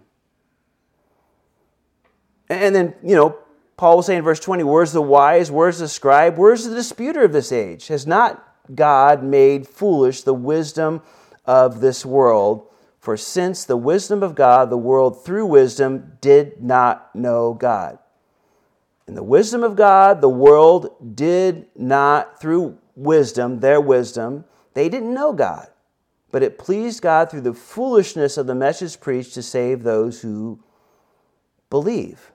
[2.48, 3.38] And then, you know,
[3.76, 5.50] Paul will say in verse 20, Where's the wise?
[5.50, 6.38] Where's the scribe?
[6.38, 7.88] Where's the disputer of this age?
[7.88, 8.42] Has not
[8.74, 11.02] God made foolish the wisdom
[11.44, 12.68] of this world?
[13.00, 17.98] For since the wisdom of God, the world through wisdom did not know God.
[19.06, 25.12] In the wisdom of God, the world did not, through wisdom, their wisdom, they didn't
[25.12, 25.68] know God,
[26.30, 30.60] but it pleased God through the foolishness of the message preached to save those who
[31.68, 32.32] believe.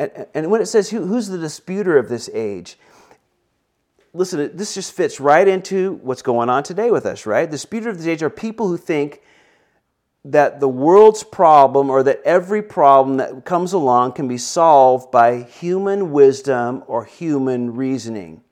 [0.00, 2.78] And, and when it says who, who's the disputer of this age,
[4.14, 7.44] listen, this just fits right into what's going on today with us, right?
[7.44, 9.20] The disputer of this age are people who think
[10.24, 15.42] that the world's problem or that every problem that comes along can be solved by
[15.42, 18.42] human wisdom or human reasoning.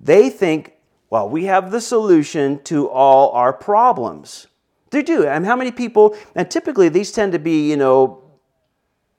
[0.00, 0.72] They think,
[1.10, 4.46] well, we have the solution to all our problems.
[4.88, 5.26] They do.
[5.26, 8.22] And how many people, and typically these tend to be, you know,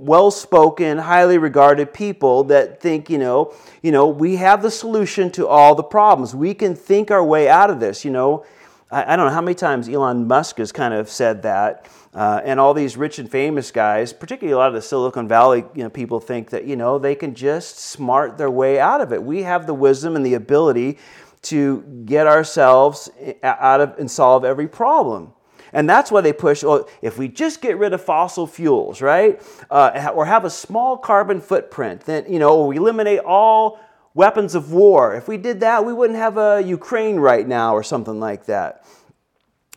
[0.02, 5.30] well spoken, highly regarded people that think, you know, you know, we have the solution
[5.32, 6.36] to all the problems.
[6.36, 8.44] We can think our way out of this, you know.
[8.90, 11.88] I, I don't know how many times Elon Musk has kind of said that.
[12.14, 15.64] Uh, and all these rich and famous guys, particularly a lot of the Silicon Valley
[15.76, 19.14] you know, people, think that you know they can just smart their way out of
[19.14, 19.24] it.
[19.24, 20.98] We have the wisdom and the ability
[21.44, 23.10] to get ourselves
[23.44, 25.32] out of and solve every problem.
[25.74, 29.42] And that's why they push, well, if we just get rid of fossil fuels, right?
[29.70, 33.80] Uh, or have a small carbon footprint, then, you know, we eliminate all
[34.14, 35.16] weapons of war.
[35.16, 38.86] If we did that, we wouldn't have a Ukraine right now or something like that.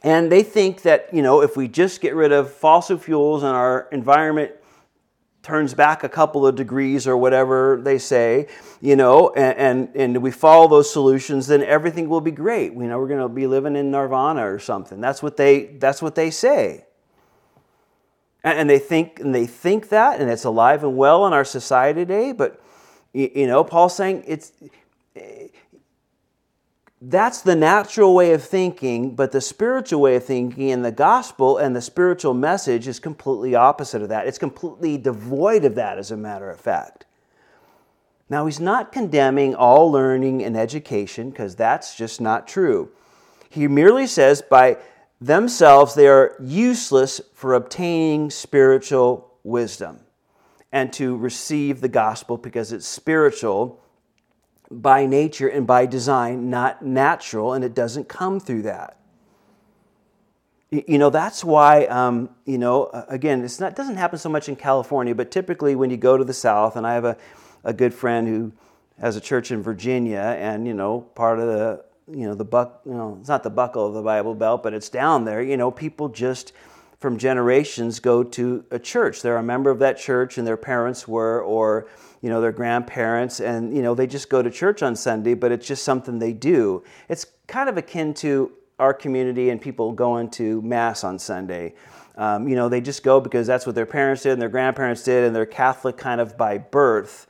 [0.02, 3.52] And they think that, you know, if we just get rid of fossil fuels and
[3.52, 4.52] our environment
[5.44, 8.48] turns back a couple of degrees or whatever they say,
[8.80, 12.74] you know, and, and, and we follow those solutions, then everything will be great.
[12.74, 15.00] We know we're going to be living in nirvana or something.
[15.00, 16.86] That's what they, that's what they say.
[18.42, 21.44] And, and they think, and they think that, and it's alive and well in our
[21.44, 22.60] society today, but,
[23.12, 24.50] you know, Paul's saying it's,
[27.06, 31.58] that's the natural way of thinking, but the spiritual way of thinking and the gospel
[31.58, 34.26] and the spiritual message is completely opposite of that.
[34.26, 37.04] It's completely devoid of that, as a matter of fact.
[38.30, 42.90] Now, he's not condemning all learning and education because that's just not true.
[43.50, 44.78] He merely says by
[45.20, 50.00] themselves they are useless for obtaining spiritual wisdom
[50.72, 53.80] and to receive the gospel because it's spiritual
[54.80, 58.98] by nature and by design, not natural, and it doesn't come through that.
[60.70, 64.48] You know, that's why, um, you know, again, it's not, it doesn't happen so much
[64.48, 67.16] in California, but typically when you go to the South, and I have a,
[67.62, 68.52] a good friend who
[69.00, 72.80] has a church in Virginia, and, you know, part of the, you know, the buck,
[72.84, 75.56] you know, it's not the buckle of the Bible Belt, but it's down there, you
[75.56, 76.52] know, people just
[77.04, 79.20] from generations go to a church.
[79.20, 81.86] They're a member of that church, and their parents were, or,
[82.22, 85.52] you know, their grandparents, and, you know, they just go to church on Sunday, but
[85.52, 86.82] it's just something they do.
[87.10, 91.74] It's kind of akin to our community and people going to Mass on Sunday.
[92.16, 95.02] Um, you know, they just go because that's what their parents did and their grandparents
[95.02, 97.26] did, and they're Catholic kind of by birth.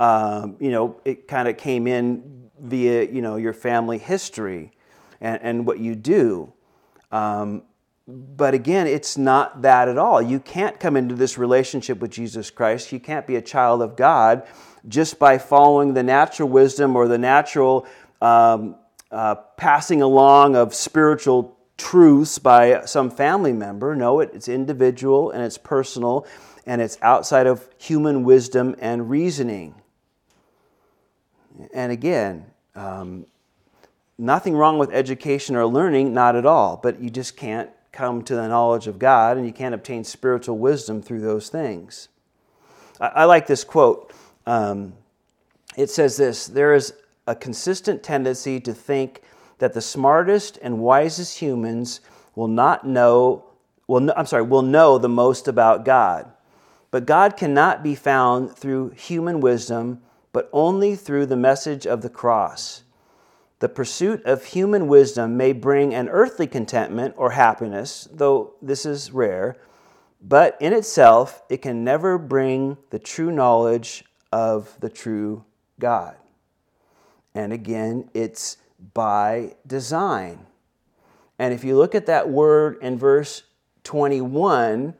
[0.00, 4.72] Um, you know, it kind of came in via, you know, your family history
[5.20, 6.52] and, and what you do.
[7.12, 7.62] Um,
[8.08, 10.20] but again, it's not that at all.
[10.20, 12.90] You can't come into this relationship with Jesus Christ.
[12.90, 14.46] You can't be a child of God
[14.88, 17.86] just by following the natural wisdom or the natural
[18.20, 18.74] um,
[19.10, 23.94] uh, passing along of spiritual truths by some family member.
[23.94, 26.26] No, it's individual and it's personal
[26.66, 29.74] and it's outside of human wisdom and reasoning.
[31.72, 33.26] And again, um,
[34.18, 38.34] nothing wrong with education or learning, not at all, but you just can't come to
[38.34, 42.08] the knowledge of God and you can't obtain spiritual wisdom through those things.
[43.00, 44.12] I, I like this quote.
[44.46, 44.94] Um,
[45.76, 46.94] it says this There is
[47.26, 49.22] a consistent tendency to think
[49.58, 52.00] that the smartest and wisest humans
[52.34, 53.44] will not know,
[53.86, 56.30] will, I'm sorry, will know the most about God.
[56.90, 62.10] But God cannot be found through human wisdom, but only through the message of the
[62.10, 62.81] cross.
[63.62, 69.12] The pursuit of human wisdom may bring an earthly contentment or happiness, though this is
[69.12, 69.54] rare,
[70.20, 75.44] but in itself, it can never bring the true knowledge of the true
[75.78, 76.16] God.
[77.36, 78.56] And again, it's
[78.94, 80.44] by design.
[81.38, 83.44] And if you look at that word in verse
[83.84, 84.94] 21,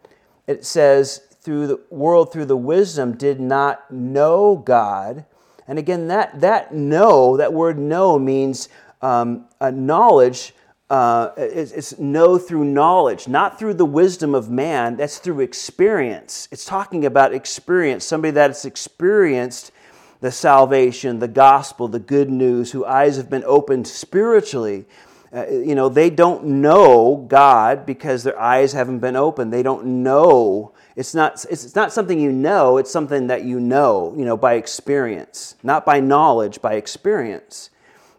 [0.47, 5.25] it says, through the world, through the wisdom, did not know God.
[5.69, 8.69] And again, that, that know, that word know means
[9.01, 10.55] um, knowledge.
[10.91, 14.97] Uh, it's, it's know through knowledge, not through the wisdom of man.
[14.97, 16.49] That's through experience.
[16.51, 19.73] It's talking about experience, somebody that has experienced
[20.21, 24.87] the salvation, the gospel, the good news, whose eyes have been opened spiritually.
[25.35, 29.53] Uh, you know, they don't know God because their eyes haven't been opened.
[29.53, 30.73] They don't know.
[30.95, 34.55] It's not, it's not something you know, it's something that you know, you know, by
[34.55, 37.70] experience, not by knowledge, by experience.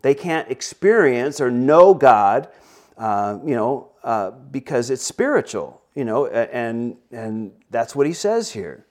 [0.02, 2.50] They can't experience or know God,
[2.98, 8.52] uh, you know, uh, because it's spiritual, you know, and, and that's what he says
[8.52, 8.86] here.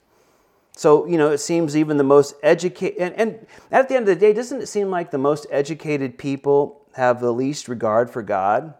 [0.74, 4.18] So, you know, it seems even the most educated, and, and at the end of
[4.18, 8.22] the day, doesn't it seem like the most educated people have the least regard for
[8.22, 8.74] God?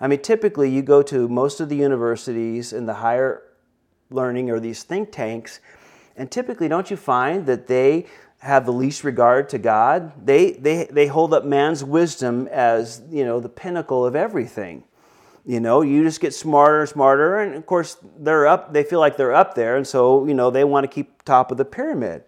[0.00, 3.42] I mean, typically you go to most of the universities in the higher
[4.10, 5.60] learning or these think tanks,
[6.16, 8.06] and typically don't you find that they
[8.40, 10.12] have the least regard to God?
[10.24, 14.84] They, they, they hold up man's wisdom as, you know, the pinnacle of everything.
[15.46, 18.74] You know, you just get smarter and smarter, and of course they're up.
[18.74, 21.50] They feel like they're up there, and so you know they want to keep top
[21.50, 22.22] of the pyramid.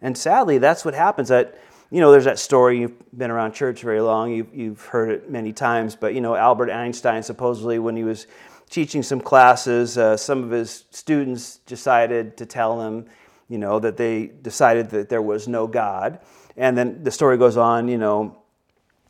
[0.00, 1.28] And sadly, that's what happens.
[1.28, 1.58] That
[1.90, 2.78] you know, there's that story.
[2.78, 4.30] You've been around church very long.
[4.32, 5.94] You've, you've heard it many times.
[5.94, 8.26] But you know, Albert Einstein supposedly, when he was
[8.72, 13.04] teaching some classes, uh, some of his students decided to tell him,
[13.50, 16.18] you know, that they decided that there was no God.
[16.56, 17.86] And then the story goes on.
[17.86, 18.38] You know,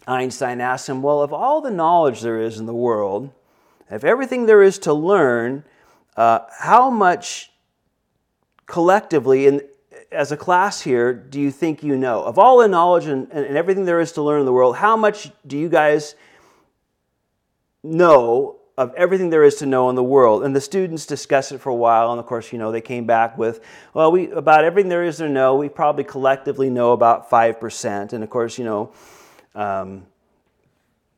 [0.07, 3.31] Einstein asked him, "Well, of all the knowledge there is in the world."
[3.89, 5.65] If everything there is to learn,
[6.17, 7.53] uh, how much
[8.67, 9.61] collectively in,
[10.11, 12.23] as a class here do you think you know?
[12.23, 14.97] Of all the knowledge and, and everything there is to learn in the world, how
[14.97, 16.17] much do you guys
[17.85, 20.45] know of everything there is to know in the world.
[20.45, 23.07] And the students discussed it for a while, and of course, you know, they came
[23.07, 23.61] back with,
[23.95, 28.13] well, we about everything there is to know, we probably collectively know about five percent.
[28.13, 28.93] And of course, you know,
[29.55, 30.07] um,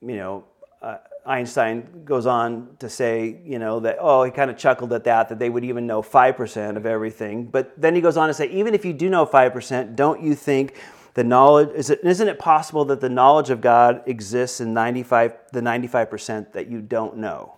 [0.02, 0.44] you know,
[0.82, 5.05] uh, Einstein goes on to say, you know, that, oh, he kind of chuckled at
[5.05, 7.46] that, that they would even know 5% of everything.
[7.46, 10.34] But then he goes on to say, even if you do know 5%, don't you
[10.34, 10.74] think
[11.14, 15.36] the knowledge, is it, isn't it possible that the knowledge of God exists in 95,
[15.52, 17.56] the 95% that you don't know?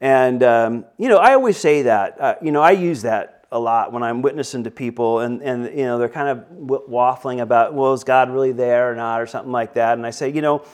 [0.00, 2.20] And, um, you know, I always say that.
[2.20, 5.66] Uh, you know, I use that a lot when I'm witnessing to people and, and,
[5.66, 6.38] you know, they're kind of
[6.88, 9.96] waffling about, well, is God really there or not, or something like that.
[9.96, 10.64] And I say, you know,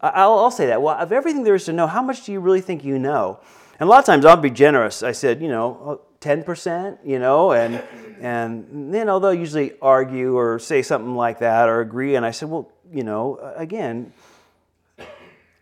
[0.00, 0.80] I'll, I'll say that.
[0.80, 3.40] Well, of everything there is to know, how much do you really think you know?
[3.78, 5.02] And a lot of times I'll be generous.
[5.02, 7.82] I said, you know, 10%, you know, and,
[8.20, 12.16] and you know, they'll usually argue or say something like that or agree.
[12.16, 14.12] And I said, well, you know, again,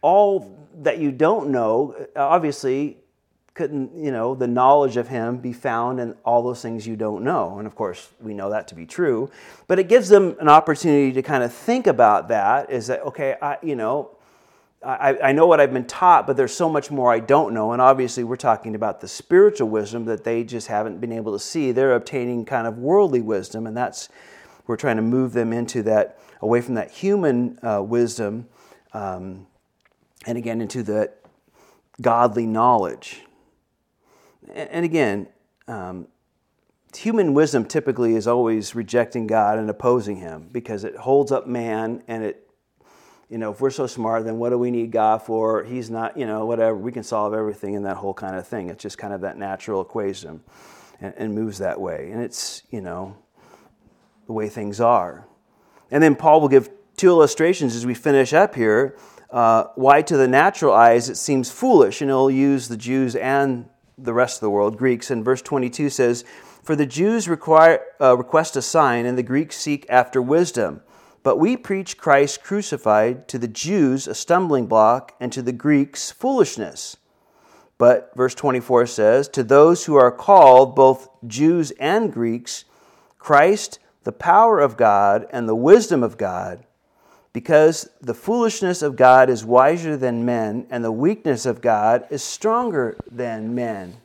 [0.00, 2.96] all that you don't know, uh, obviously,
[3.54, 7.24] couldn't, you know, the knowledge of him be found in all those things you don't
[7.24, 7.58] know?
[7.58, 9.30] And of course, we know that to be true.
[9.66, 13.36] But it gives them an opportunity to kind of think about that is that, okay,
[13.40, 14.15] I, you know,
[14.86, 17.72] I, I, know what I've been taught, but there's so much more I don't know.
[17.72, 21.40] And obviously, we're talking about the spiritual wisdom that they just haven't been able to
[21.40, 21.72] see.
[21.72, 24.08] They're obtaining kind of worldly wisdom, and that's
[24.68, 28.46] we're trying to move them into that away from that human uh, wisdom,
[28.92, 29.48] um,
[30.24, 31.18] and again into that
[32.00, 33.24] godly knowledge.
[34.54, 35.26] And again,
[35.66, 36.06] um,
[36.96, 42.04] human wisdom typically is always rejecting God and opposing Him because it holds up man
[42.06, 42.45] and it,
[43.28, 45.64] you know, if we're so smart, then what do we need God for?
[45.64, 46.76] He's not, you know, whatever.
[46.76, 48.70] We can solve everything and that whole kind of thing.
[48.70, 50.40] It's just kind of that natural equation
[51.00, 52.10] and, and moves that way.
[52.12, 53.16] And it's, you know,
[54.26, 55.26] the way things are.
[55.90, 58.96] And then Paul will give two illustrations as we finish up here.
[59.30, 63.68] Uh, why to the natural eyes it seems foolish, and he'll use the Jews and
[63.98, 65.10] the rest of the world, Greeks.
[65.10, 66.24] And verse 22 says,
[66.62, 70.82] For the Jews require, uh, request a sign, and the Greeks seek after wisdom.
[71.26, 76.12] But we preach Christ crucified, to the Jews a stumbling block, and to the Greeks
[76.12, 76.98] foolishness.
[77.78, 82.64] But verse 24 says, To those who are called, both Jews and Greeks,
[83.18, 86.64] Christ, the power of God and the wisdom of God,
[87.32, 92.22] because the foolishness of God is wiser than men, and the weakness of God is
[92.22, 93.96] stronger than men.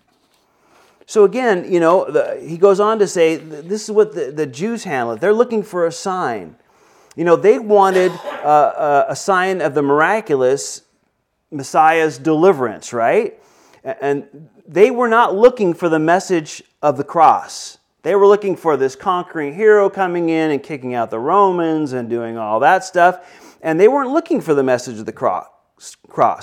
[1.06, 4.48] So again, you know, the, he goes on to say this is what the, the
[4.48, 5.16] Jews handle.
[5.16, 6.56] They're looking for a sign.
[7.16, 10.84] You know, they wanted uh, uh a sign of the miraculous
[11.52, 13.38] Messiah's deliverance, right?
[13.84, 17.78] And they were not looking for the message of the cross.
[18.04, 22.10] They were looking for this conquering hero coming in and kicking out the Romans and
[22.10, 23.58] doing all that stuff.
[23.62, 25.48] And they weren't looking for the message of the cross.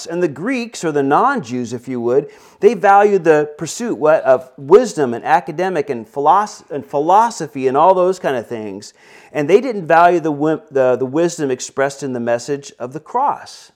[0.06, 2.30] And the Greeks, or the non Jews, if you would,
[2.60, 8.46] they valued the pursuit of wisdom and academic and philosophy and all those kind of
[8.46, 8.94] things.
[9.32, 10.32] And they didn't value the,
[10.70, 13.72] the, the wisdom expressed in the message of the cross.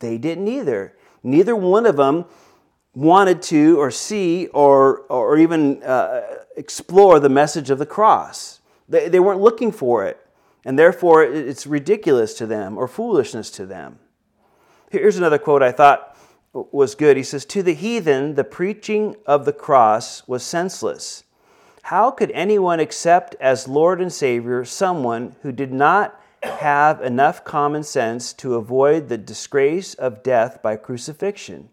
[0.00, 0.94] They didn't either.
[1.22, 2.24] Neither one of them
[2.94, 6.22] wanted to or see or, or even uh,
[6.56, 8.60] explore the message of the cross.
[8.88, 10.18] They, they weren't looking for it,
[10.64, 13.98] and therefore it's ridiculous to them or foolishness to them.
[14.90, 16.16] Here's another quote I thought
[16.52, 17.16] was good.
[17.16, 21.24] He says, To the heathen, the preaching of the cross was senseless.
[21.82, 27.82] How could anyone accept as Lord and Savior someone who did not have enough common
[27.82, 31.68] sense to avoid the disgrace of death by crucifixion?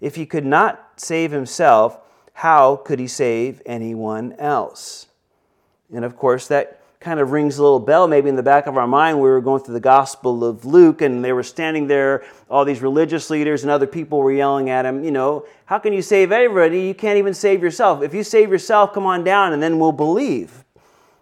[0.00, 1.98] If he could not save himself,
[2.34, 5.06] how could he save anyone else?
[5.92, 8.78] And of course, that kind of rings a little bell maybe in the back of
[8.78, 9.18] our mind.
[9.20, 12.80] We were going through the Gospel of Luke, and they were standing there, all these
[12.80, 16.32] religious leaders and other people were yelling at him, you know, how can you save
[16.32, 16.80] everybody?
[16.80, 18.02] You can't even save yourself.
[18.02, 20.64] If you save yourself, come on down, and then we'll believe.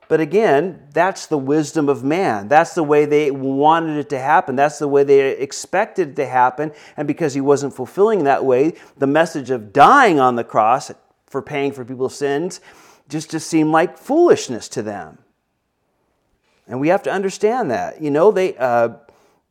[0.07, 2.47] But again, that's the wisdom of man.
[2.47, 4.55] That's the way they wanted it to happen.
[4.55, 6.71] That's the way they expected it to happen.
[6.97, 10.93] And because he wasn't fulfilling that way, the message of dying on the cross
[11.27, 12.61] for paying for people's sins
[13.09, 15.19] just, just seemed like foolishness to them.
[16.73, 18.03] And we have to understand that.
[18.03, 18.95] You know, they, uh,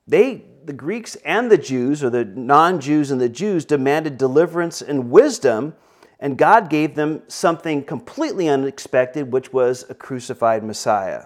[0.08, 4.82] they, the Greeks and the Jews, or the non Jews and the Jews, demanded deliverance
[4.82, 5.76] and wisdom
[6.22, 11.26] and God gave them something completely unexpected, which was a crucified Messiah.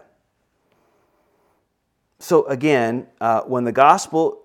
[2.18, 4.43] So again, uh, when the gospel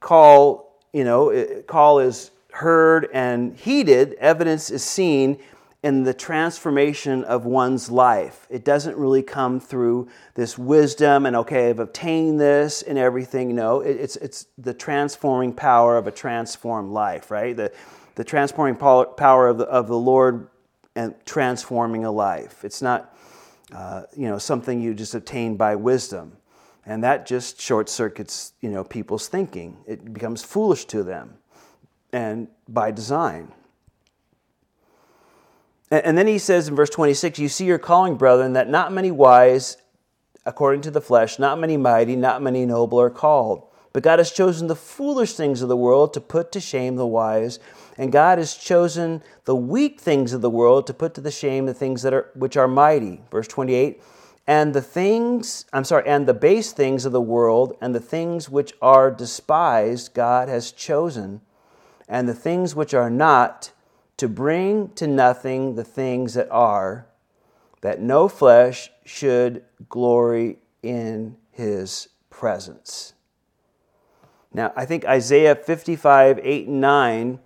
[0.00, 5.38] call, you know, call is heard and heeded, evidence is seen
[5.82, 8.46] in the transformation of one's life.
[8.50, 13.54] It doesn't really come through this wisdom and okay, I've obtained this and everything.
[13.54, 17.56] No, it's it's the transforming power of a transformed life, right?
[17.56, 17.72] The
[18.16, 20.48] the transforming power of the, of the Lord
[20.96, 22.64] and transforming a life.
[22.64, 23.14] It's not,
[23.72, 26.38] uh, you know, something you just obtain by wisdom.
[26.86, 29.76] And that just short circuits, you know, people's thinking.
[29.86, 31.34] It becomes foolish to them
[32.12, 33.52] and by design.
[35.90, 39.10] And then he says in verse 26, You see your calling, brethren, that not many
[39.10, 39.76] wise,
[40.44, 43.68] according to the flesh, not many mighty, not many noble are called.
[43.92, 47.06] But God has chosen the foolish things of the world to put to shame the
[47.06, 47.60] wise
[47.98, 51.66] and God has chosen the weak things of the world to put to the shame
[51.66, 53.22] the things that are which are mighty.
[53.30, 54.02] Verse 28.
[54.46, 58.48] And the things, I'm sorry, and the base things of the world and the things
[58.48, 61.40] which are despised, God has chosen,
[62.08, 63.72] and the things which are not,
[64.16, 67.06] to bring to nothing the things that are,
[67.82, 73.14] that no flesh should glory in his presence.
[74.52, 77.38] Now, I think Isaiah 55, 8 and 9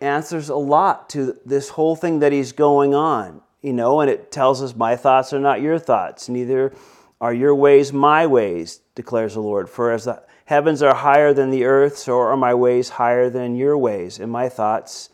[0.00, 4.32] answers a lot to this whole thing that he's going on, you know, and it
[4.32, 6.72] tells us, My thoughts are not your thoughts, neither
[7.20, 9.68] are your ways my ways, declares the Lord.
[9.68, 13.56] For as the heavens are higher than the earth, so are my ways higher than
[13.56, 15.10] your ways, and my thoughts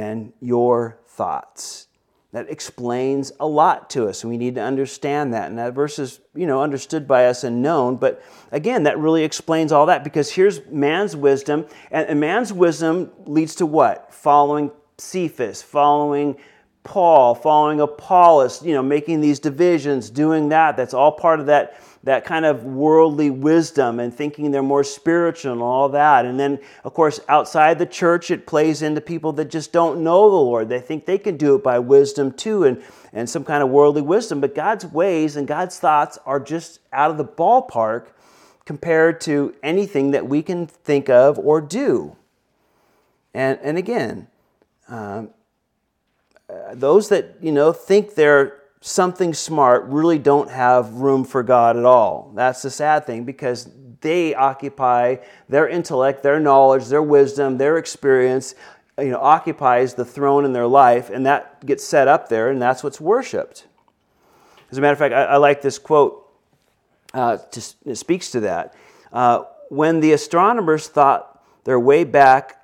[0.00, 1.86] than your thoughts.
[2.32, 5.50] That explains a lot to us, we need to understand that.
[5.50, 7.96] And that verse is, you know, understood by us and known.
[7.96, 13.56] But again, that really explains all that because here's man's wisdom, and man's wisdom leads
[13.56, 14.14] to what?
[14.14, 16.36] Following Cephas, following
[16.82, 20.78] Paul, following Apollos, you know, making these divisions, doing that.
[20.78, 25.52] That's all part of that, that kind of worldly wisdom and thinking they're more spiritual
[25.52, 26.24] and all that.
[26.24, 30.30] And then, of course, outside the church, it plays into people that just don't know
[30.30, 30.68] the Lord.
[30.68, 32.82] They think they can do it by wisdom too and,
[33.12, 34.40] and some kind of worldly wisdom.
[34.40, 38.06] But God's ways and God's thoughts are just out of the ballpark
[38.64, 42.16] compared to anything that we can think of or do.
[43.34, 44.28] And, and again,
[44.88, 45.30] um,
[46.72, 51.84] those that you know think they're something smart really don't have room for God at
[51.84, 52.32] all.
[52.34, 53.68] That's the sad thing because
[54.00, 55.16] they occupy
[55.48, 58.54] their intellect, their knowledge, their wisdom, their experience,
[58.98, 62.60] you know, occupies the throne in their life, and that gets set up there, and
[62.60, 63.66] that's what's worshipped.
[64.70, 66.26] As a matter of fact, I, I like this quote.
[67.12, 68.74] Uh, to, it speaks to that.
[69.12, 72.60] Uh, when the astronomers thought their way back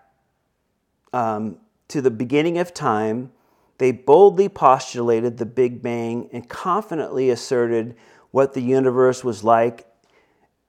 [1.12, 1.58] um,
[1.88, 3.32] to the beginning of time,
[3.78, 7.94] they boldly postulated the Big Bang and confidently asserted
[8.30, 9.86] what the universe was like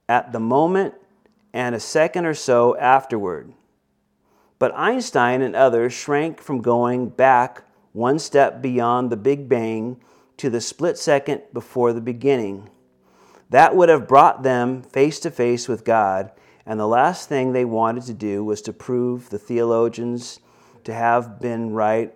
[0.09, 0.93] at the moment
[1.53, 3.53] and a second or so afterward.
[4.59, 10.01] But Einstein and others shrank from going back one step beyond the Big Bang
[10.37, 12.69] to the split second before the beginning.
[13.49, 16.31] That would have brought them face to face with God,
[16.65, 20.39] and the last thing they wanted to do was to prove the theologians
[20.83, 22.13] to have been right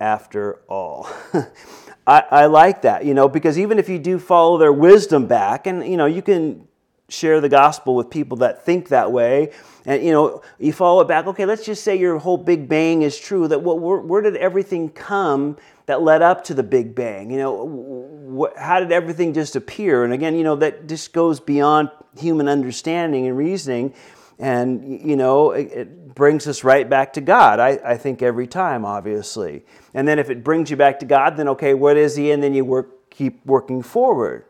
[0.00, 1.08] after all.
[2.06, 5.66] I, I, like that, you know, because even if you do follow their wisdom back,
[5.66, 6.66] and, you know, you can
[7.08, 9.52] share the gospel with people that think that way,
[9.84, 13.02] and, you know, you follow it back, okay, let's just say your whole Big Bang
[13.02, 16.94] is true, that what, where, where did everything come that led up to the Big
[16.94, 17.30] Bang?
[17.30, 20.02] You know, wh- how did everything just appear?
[20.02, 23.94] And again, you know, that just goes beyond human understanding and reasoning
[24.40, 28.46] and you know it, it, brings us right back to god I, I think every
[28.46, 29.64] time obviously.
[29.94, 32.30] And then if it brings you back to god then okay what is he?
[32.32, 34.44] And then you work keep working forward.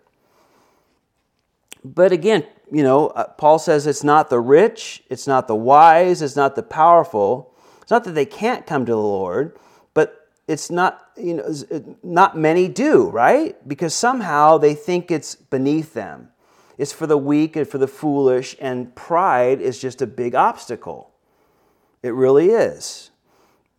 [1.85, 6.23] But again you know uh, paul says it's not the rich it's not the wise
[6.23, 7.55] it's not the powerful.
[7.83, 9.57] It's not that they can't come to the lord
[9.93, 11.53] but it's not you know
[12.03, 13.57] not many do right?
[13.69, 16.31] Because somehow they think it's beneath them
[16.81, 21.11] is for the weak and for the foolish, and pride is just a big obstacle.
[22.03, 23.11] It really is.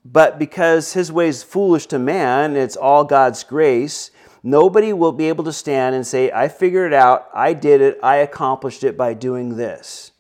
[0.06, 4.12] But because his way is foolish to man, it's all God's grace,
[4.44, 8.00] nobody will be able to stand and say, I figured it out, I did it,
[8.04, 10.12] I accomplished it by doing this.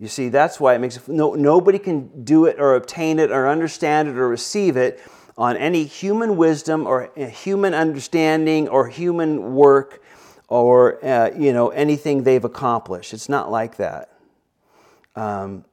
[0.00, 3.30] You see, that's why it makes it, no, nobody can do it or obtain it
[3.30, 5.00] or understand it or receive it
[5.38, 10.01] on any human wisdom or eh, human understanding or human work
[10.52, 13.14] or uh, you know anything they've accomplished.
[13.14, 14.10] It's not like that.
[15.16, 15.64] Um,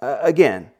[0.00, 0.70] uh, again,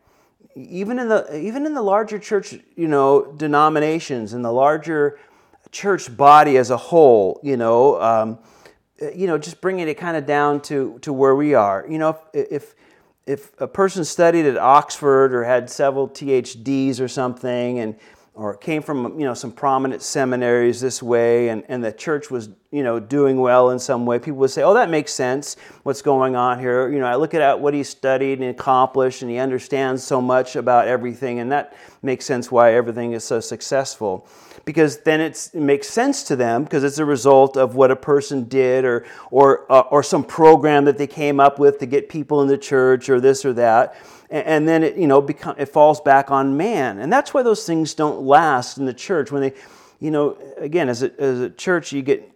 [0.54, 5.18] even in the even in the larger church, you know, denominations and the larger
[5.72, 8.38] church body as a whole, you know, um,
[9.14, 11.84] you know, just bringing it kind of down to to where we are.
[11.88, 12.74] You know, if if
[13.26, 17.96] if a person studied at Oxford or had several THDs or something, and
[18.34, 22.48] or came from you know some prominent seminaries this way and, and the church was
[22.70, 24.18] you know doing well in some way.
[24.18, 25.56] People would say oh that makes sense.
[25.84, 26.90] What's going on here?
[26.90, 30.56] You know i look at what he studied and accomplished and he understands so much
[30.56, 34.28] about everything and that makes sense why everything is so successful
[34.64, 38.44] because then it makes sense to them because it's a result of what a person
[38.44, 42.40] did or or uh, or some program that they came up with to get people
[42.42, 43.96] in the church or this or that.
[44.30, 46.98] And then it you know become, it falls back on man.
[46.98, 49.30] And that's why those things don't last in the church.
[49.30, 49.54] When they
[50.00, 52.30] you know again as a, as a church you get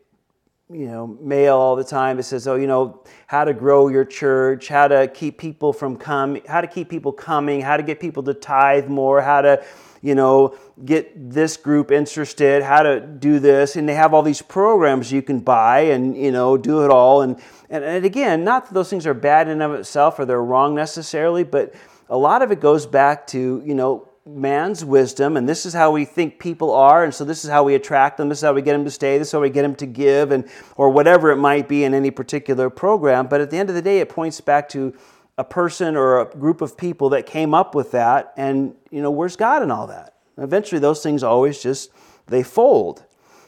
[0.71, 2.19] you know mail all the time.
[2.19, 5.97] It says oh you know how to grow your church how to keep people from
[5.97, 9.65] coming how to keep people coming how to get people to tithe more how to
[10.03, 14.43] you know get this group interested how to do this and they have all these
[14.43, 17.23] programs you can buy and you know do it all.
[17.23, 17.41] And
[17.71, 20.75] and, and again not that those things are bad in of itself or they're wrong
[20.75, 21.75] necessarily but
[22.09, 25.91] a lot of it goes back to you know man's wisdom, and this is how
[25.91, 28.53] we think people are, and so this is how we attract them, this is how
[28.53, 30.91] we get them to stay, this is how we get them to give, and or
[30.91, 33.27] whatever it might be in any particular program.
[33.27, 34.95] But at the end of the day, it points back to
[35.39, 39.11] a person or a group of people that came up with that, and you know,
[39.11, 40.17] where's God in all that?
[40.37, 41.91] Eventually, those things always just
[42.27, 43.05] they fold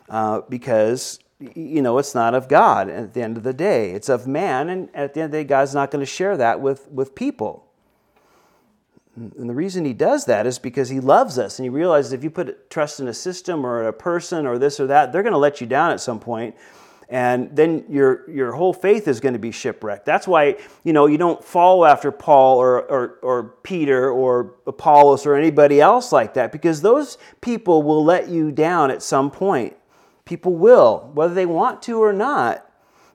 [0.09, 2.89] uh, because you know it's not of God.
[2.89, 5.39] At the end of the day, it's of man, and at the end of the
[5.39, 7.67] day, God's not going to share that with with people.
[9.17, 12.23] And the reason he does that is because he loves us and he realizes if
[12.23, 15.33] you put trust in a system or a person or this or that, they're going
[15.33, 16.55] to let you down at some point.
[17.11, 20.07] And then your your whole faith is going to be shipwrecked.
[20.07, 25.27] That's why you know you don't follow after Paul or or, or Peter or Apollos
[25.27, 29.77] or anybody else like that because those people will let you down at some point.
[30.25, 32.67] People will, whether they want to or not.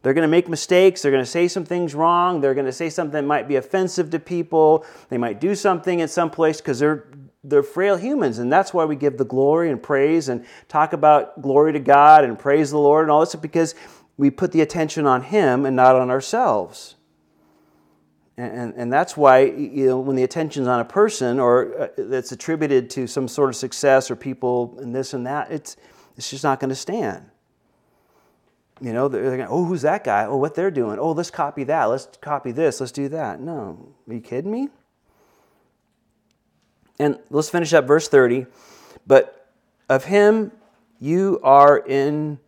[0.01, 1.01] They're going to make mistakes.
[1.01, 2.39] They're going to say some things wrong.
[2.39, 4.85] They're going to say something that might be offensive to people.
[5.09, 7.07] They might do something at some place because they're
[7.49, 11.41] they're frail humans, and that's why we give the glory and praise and talk about
[11.41, 13.75] glory to God and praise the Lord and all this because
[14.17, 16.95] we put the attention on Him and not on ourselves.
[18.37, 21.87] And, and, and that's why you know when the attention's on a person or uh,
[21.97, 25.77] that's attributed to some sort of success or people and this and that, it's
[26.17, 27.29] it's just not going to stand.
[28.81, 30.25] You know, they're, they're going, oh, who's that guy?
[30.25, 30.99] Oh, what they're doing?
[30.99, 31.85] Oh, let's copy that.
[31.85, 32.81] Let's copy this.
[32.81, 33.39] Let's do that.
[33.39, 34.67] No, are you kidding me?
[36.99, 38.45] And let's finish up verse 30.
[39.05, 39.47] But
[39.89, 40.51] of him
[40.99, 42.39] you are in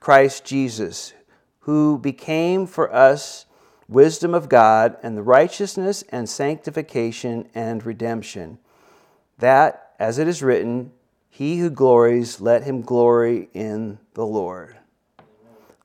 [0.00, 1.12] Christ Jesus,
[1.60, 3.46] who became for us
[3.88, 8.58] wisdom of God and the righteousness and sanctification and redemption.
[9.38, 10.92] That, as it is written,
[11.28, 14.76] he who glories, let him glory in the Lord.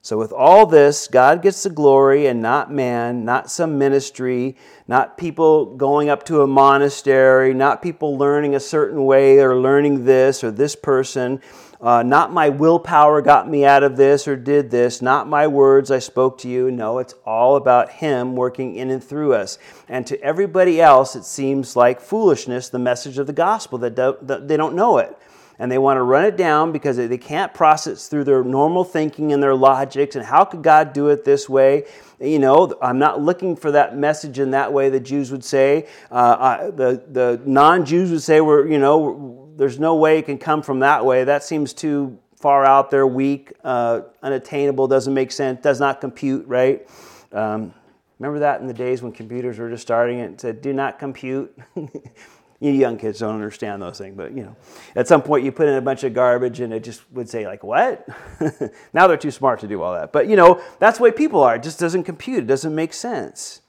[0.03, 5.15] So, with all this, God gets the glory and not man, not some ministry, not
[5.15, 10.43] people going up to a monastery, not people learning a certain way or learning this
[10.43, 11.39] or this person.
[11.79, 15.91] Uh, not my willpower got me out of this or did this, not my words
[15.91, 16.71] I spoke to you.
[16.71, 19.59] No, it's all about Him working in and through us.
[19.87, 24.57] And to everybody else, it seems like foolishness, the message of the gospel, that they
[24.57, 25.15] don't know it
[25.61, 29.31] and they want to run it down because they can't process through their normal thinking
[29.31, 31.85] and their logics and how could God do it this way?
[32.19, 35.87] You know, I'm not looking for that message in that way, the Jews would say.
[36.09, 40.39] Uh, the the non Jews would say, we're, you know, there's no way it can
[40.39, 41.25] come from that way.
[41.25, 46.47] That seems too far out there, weak, uh, unattainable, doesn't make sense, does not compute,
[46.47, 46.89] right?
[47.31, 47.71] Um,
[48.17, 51.55] remember that in the days when computers were just starting it said, do not compute?
[52.61, 54.55] You young kids don't understand those things, but you know,
[54.95, 57.47] at some point you put in a bunch of garbage and it just would say
[57.47, 58.07] like, "What?"
[58.93, 60.13] now they're too smart to do all that.
[60.13, 61.55] But you know, that's the way people are.
[61.55, 62.43] It just doesn't compute.
[62.43, 63.61] It doesn't make sense.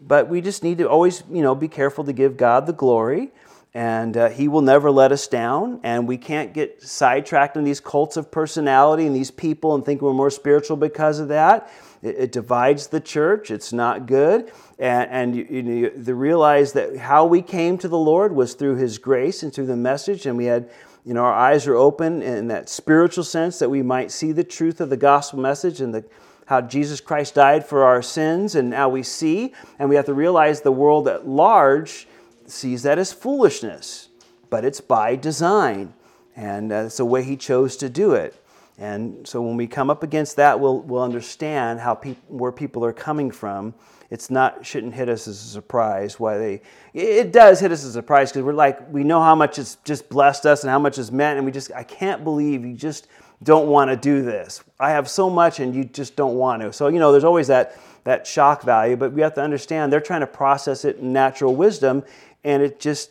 [0.00, 3.32] But we just need to always, you know, be careful to give God the glory,
[3.74, 5.80] and uh, He will never let us down.
[5.82, 10.02] And we can't get sidetracked in these cults of personality and these people and think
[10.02, 11.68] we're more spiritual because of that.
[12.02, 13.50] It, it divides the church.
[13.50, 17.98] It's not good and, and you, you, you realize that how we came to the
[17.98, 20.70] Lord was through His grace and through the message, and we had,
[21.04, 24.44] you know, our eyes are open in that spiritual sense that we might see the
[24.44, 26.04] truth of the gospel message and the,
[26.46, 30.14] how Jesus Christ died for our sins, and now we see, and we have to
[30.14, 32.06] realize the world at large
[32.46, 34.08] sees that as foolishness,
[34.48, 35.92] but it's by design,
[36.36, 38.42] and uh, it's the way He chose to do it.
[38.78, 42.84] And so when we come up against that, we'll, we'll understand how peop- where people
[42.84, 43.74] are coming from.
[44.10, 46.62] It's not shouldn't hit us as a surprise why they
[46.94, 49.76] it does hit us as a surprise because we're like we know how much it's
[49.84, 52.72] just blessed us and how much it's meant and we just i can't believe you
[52.72, 53.06] just
[53.42, 54.64] don't want to do this.
[54.80, 56.72] I have so much and you just don't want to.
[56.72, 60.00] So you know there's always that that shock value but we have to understand they're
[60.00, 62.02] trying to process it in natural wisdom
[62.44, 63.10] and it just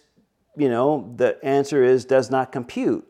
[0.55, 3.06] you know the answer is does not compute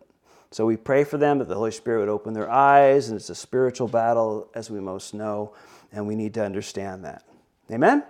[0.52, 3.30] so we pray for them that the holy spirit would open their eyes and it's
[3.30, 5.54] a spiritual battle as we most know
[5.92, 7.24] and we need to understand that
[7.72, 8.04] Amen?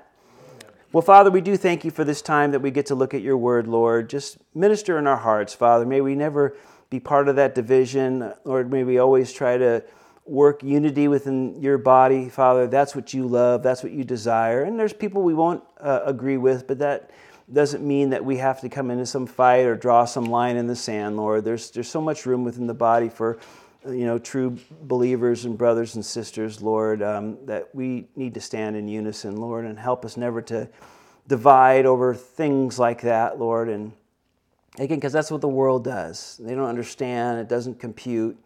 [0.94, 3.22] Well, Father, we do thank you for this time that we get to look at
[3.22, 4.10] your word, Lord.
[4.10, 5.86] Just minister in our hearts, Father.
[5.86, 6.56] May we never
[6.90, 8.72] be part of that division, Lord.
[8.72, 9.84] May we always try to
[10.26, 12.68] work unity within your body, Father.
[12.68, 14.64] That's what you love, that's what you desire.
[14.64, 17.10] And there's people we won't uh, agree with, but that
[17.52, 20.68] doesn't mean that we have to come into some fight or draw some line in
[20.68, 21.46] the sand, Lord.
[21.46, 23.40] There's, there's so much room within the body for
[23.86, 28.76] you know, true believers and brothers and sisters, Lord, um, that we need to stand
[28.76, 30.68] in unison, Lord, and help us never to
[31.28, 33.70] divide over things like that, Lord.
[33.70, 33.94] And
[34.78, 36.38] again, because that's what the world does.
[36.42, 38.38] They don't understand, it doesn't compute.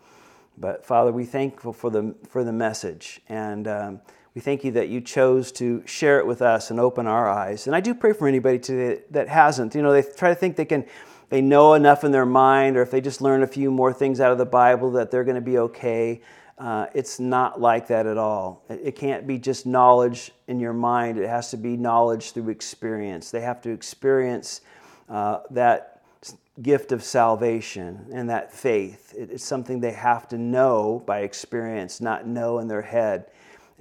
[0.58, 3.22] But Father, we thankful for the, for the message.
[3.30, 4.02] And um,
[4.34, 7.68] we thank you that you chose to share it with us and open our eyes.
[7.68, 9.76] And I do pray for anybody today that hasn't.
[9.76, 10.86] You know, they try to think they can
[11.32, 14.20] they know enough in their mind, or if they just learn a few more things
[14.20, 16.22] out of the Bible, that they're going to be okay.
[16.58, 18.66] Uh, it's not like that at all.
[18.70, 23.32] It can't be just knowledge in your mind, it has to be knowledge through experience.
[23.32, 24.60] They have to experience
[25.08, 26.02] uh, that
[26.62, 29.14] gift of salvation and that faith.
[29.18, 33.28] It's something they have to know by experience, not know in their head.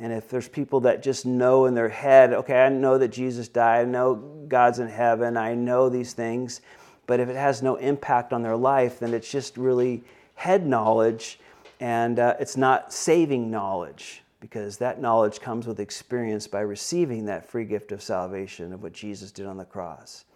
[0.03, 3.48] And if there's people that just know in their head, okay, I know that Jesus
[3.48, 4.14] died, I know
[4.48, 6.62] God's in heaven, I know these things,
[7.07, 10.03] but if it has no impact on their life, then it's just really
[10.34, 11.38] head knowledge
[11.80, 17.48] And uh, it's not saving knowledge, because that knowledge comes with experience by receiving that
[17.48, 20.26] free gift of salvation of what Jesus did on the cross.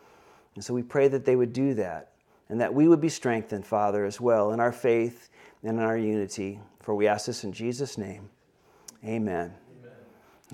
[0.55, 2.13] And so we pray that they would do that
[2.49, 5.29] and that we would be strengthened, Father, as well in our faith
[5.63, 6.61] and in our unity.
[6.81, 8.31] For we ask this in Jesus' name.
[9.05, 9.53] Amen.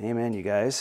[0.02, 0.78] Amen, Amen you guys.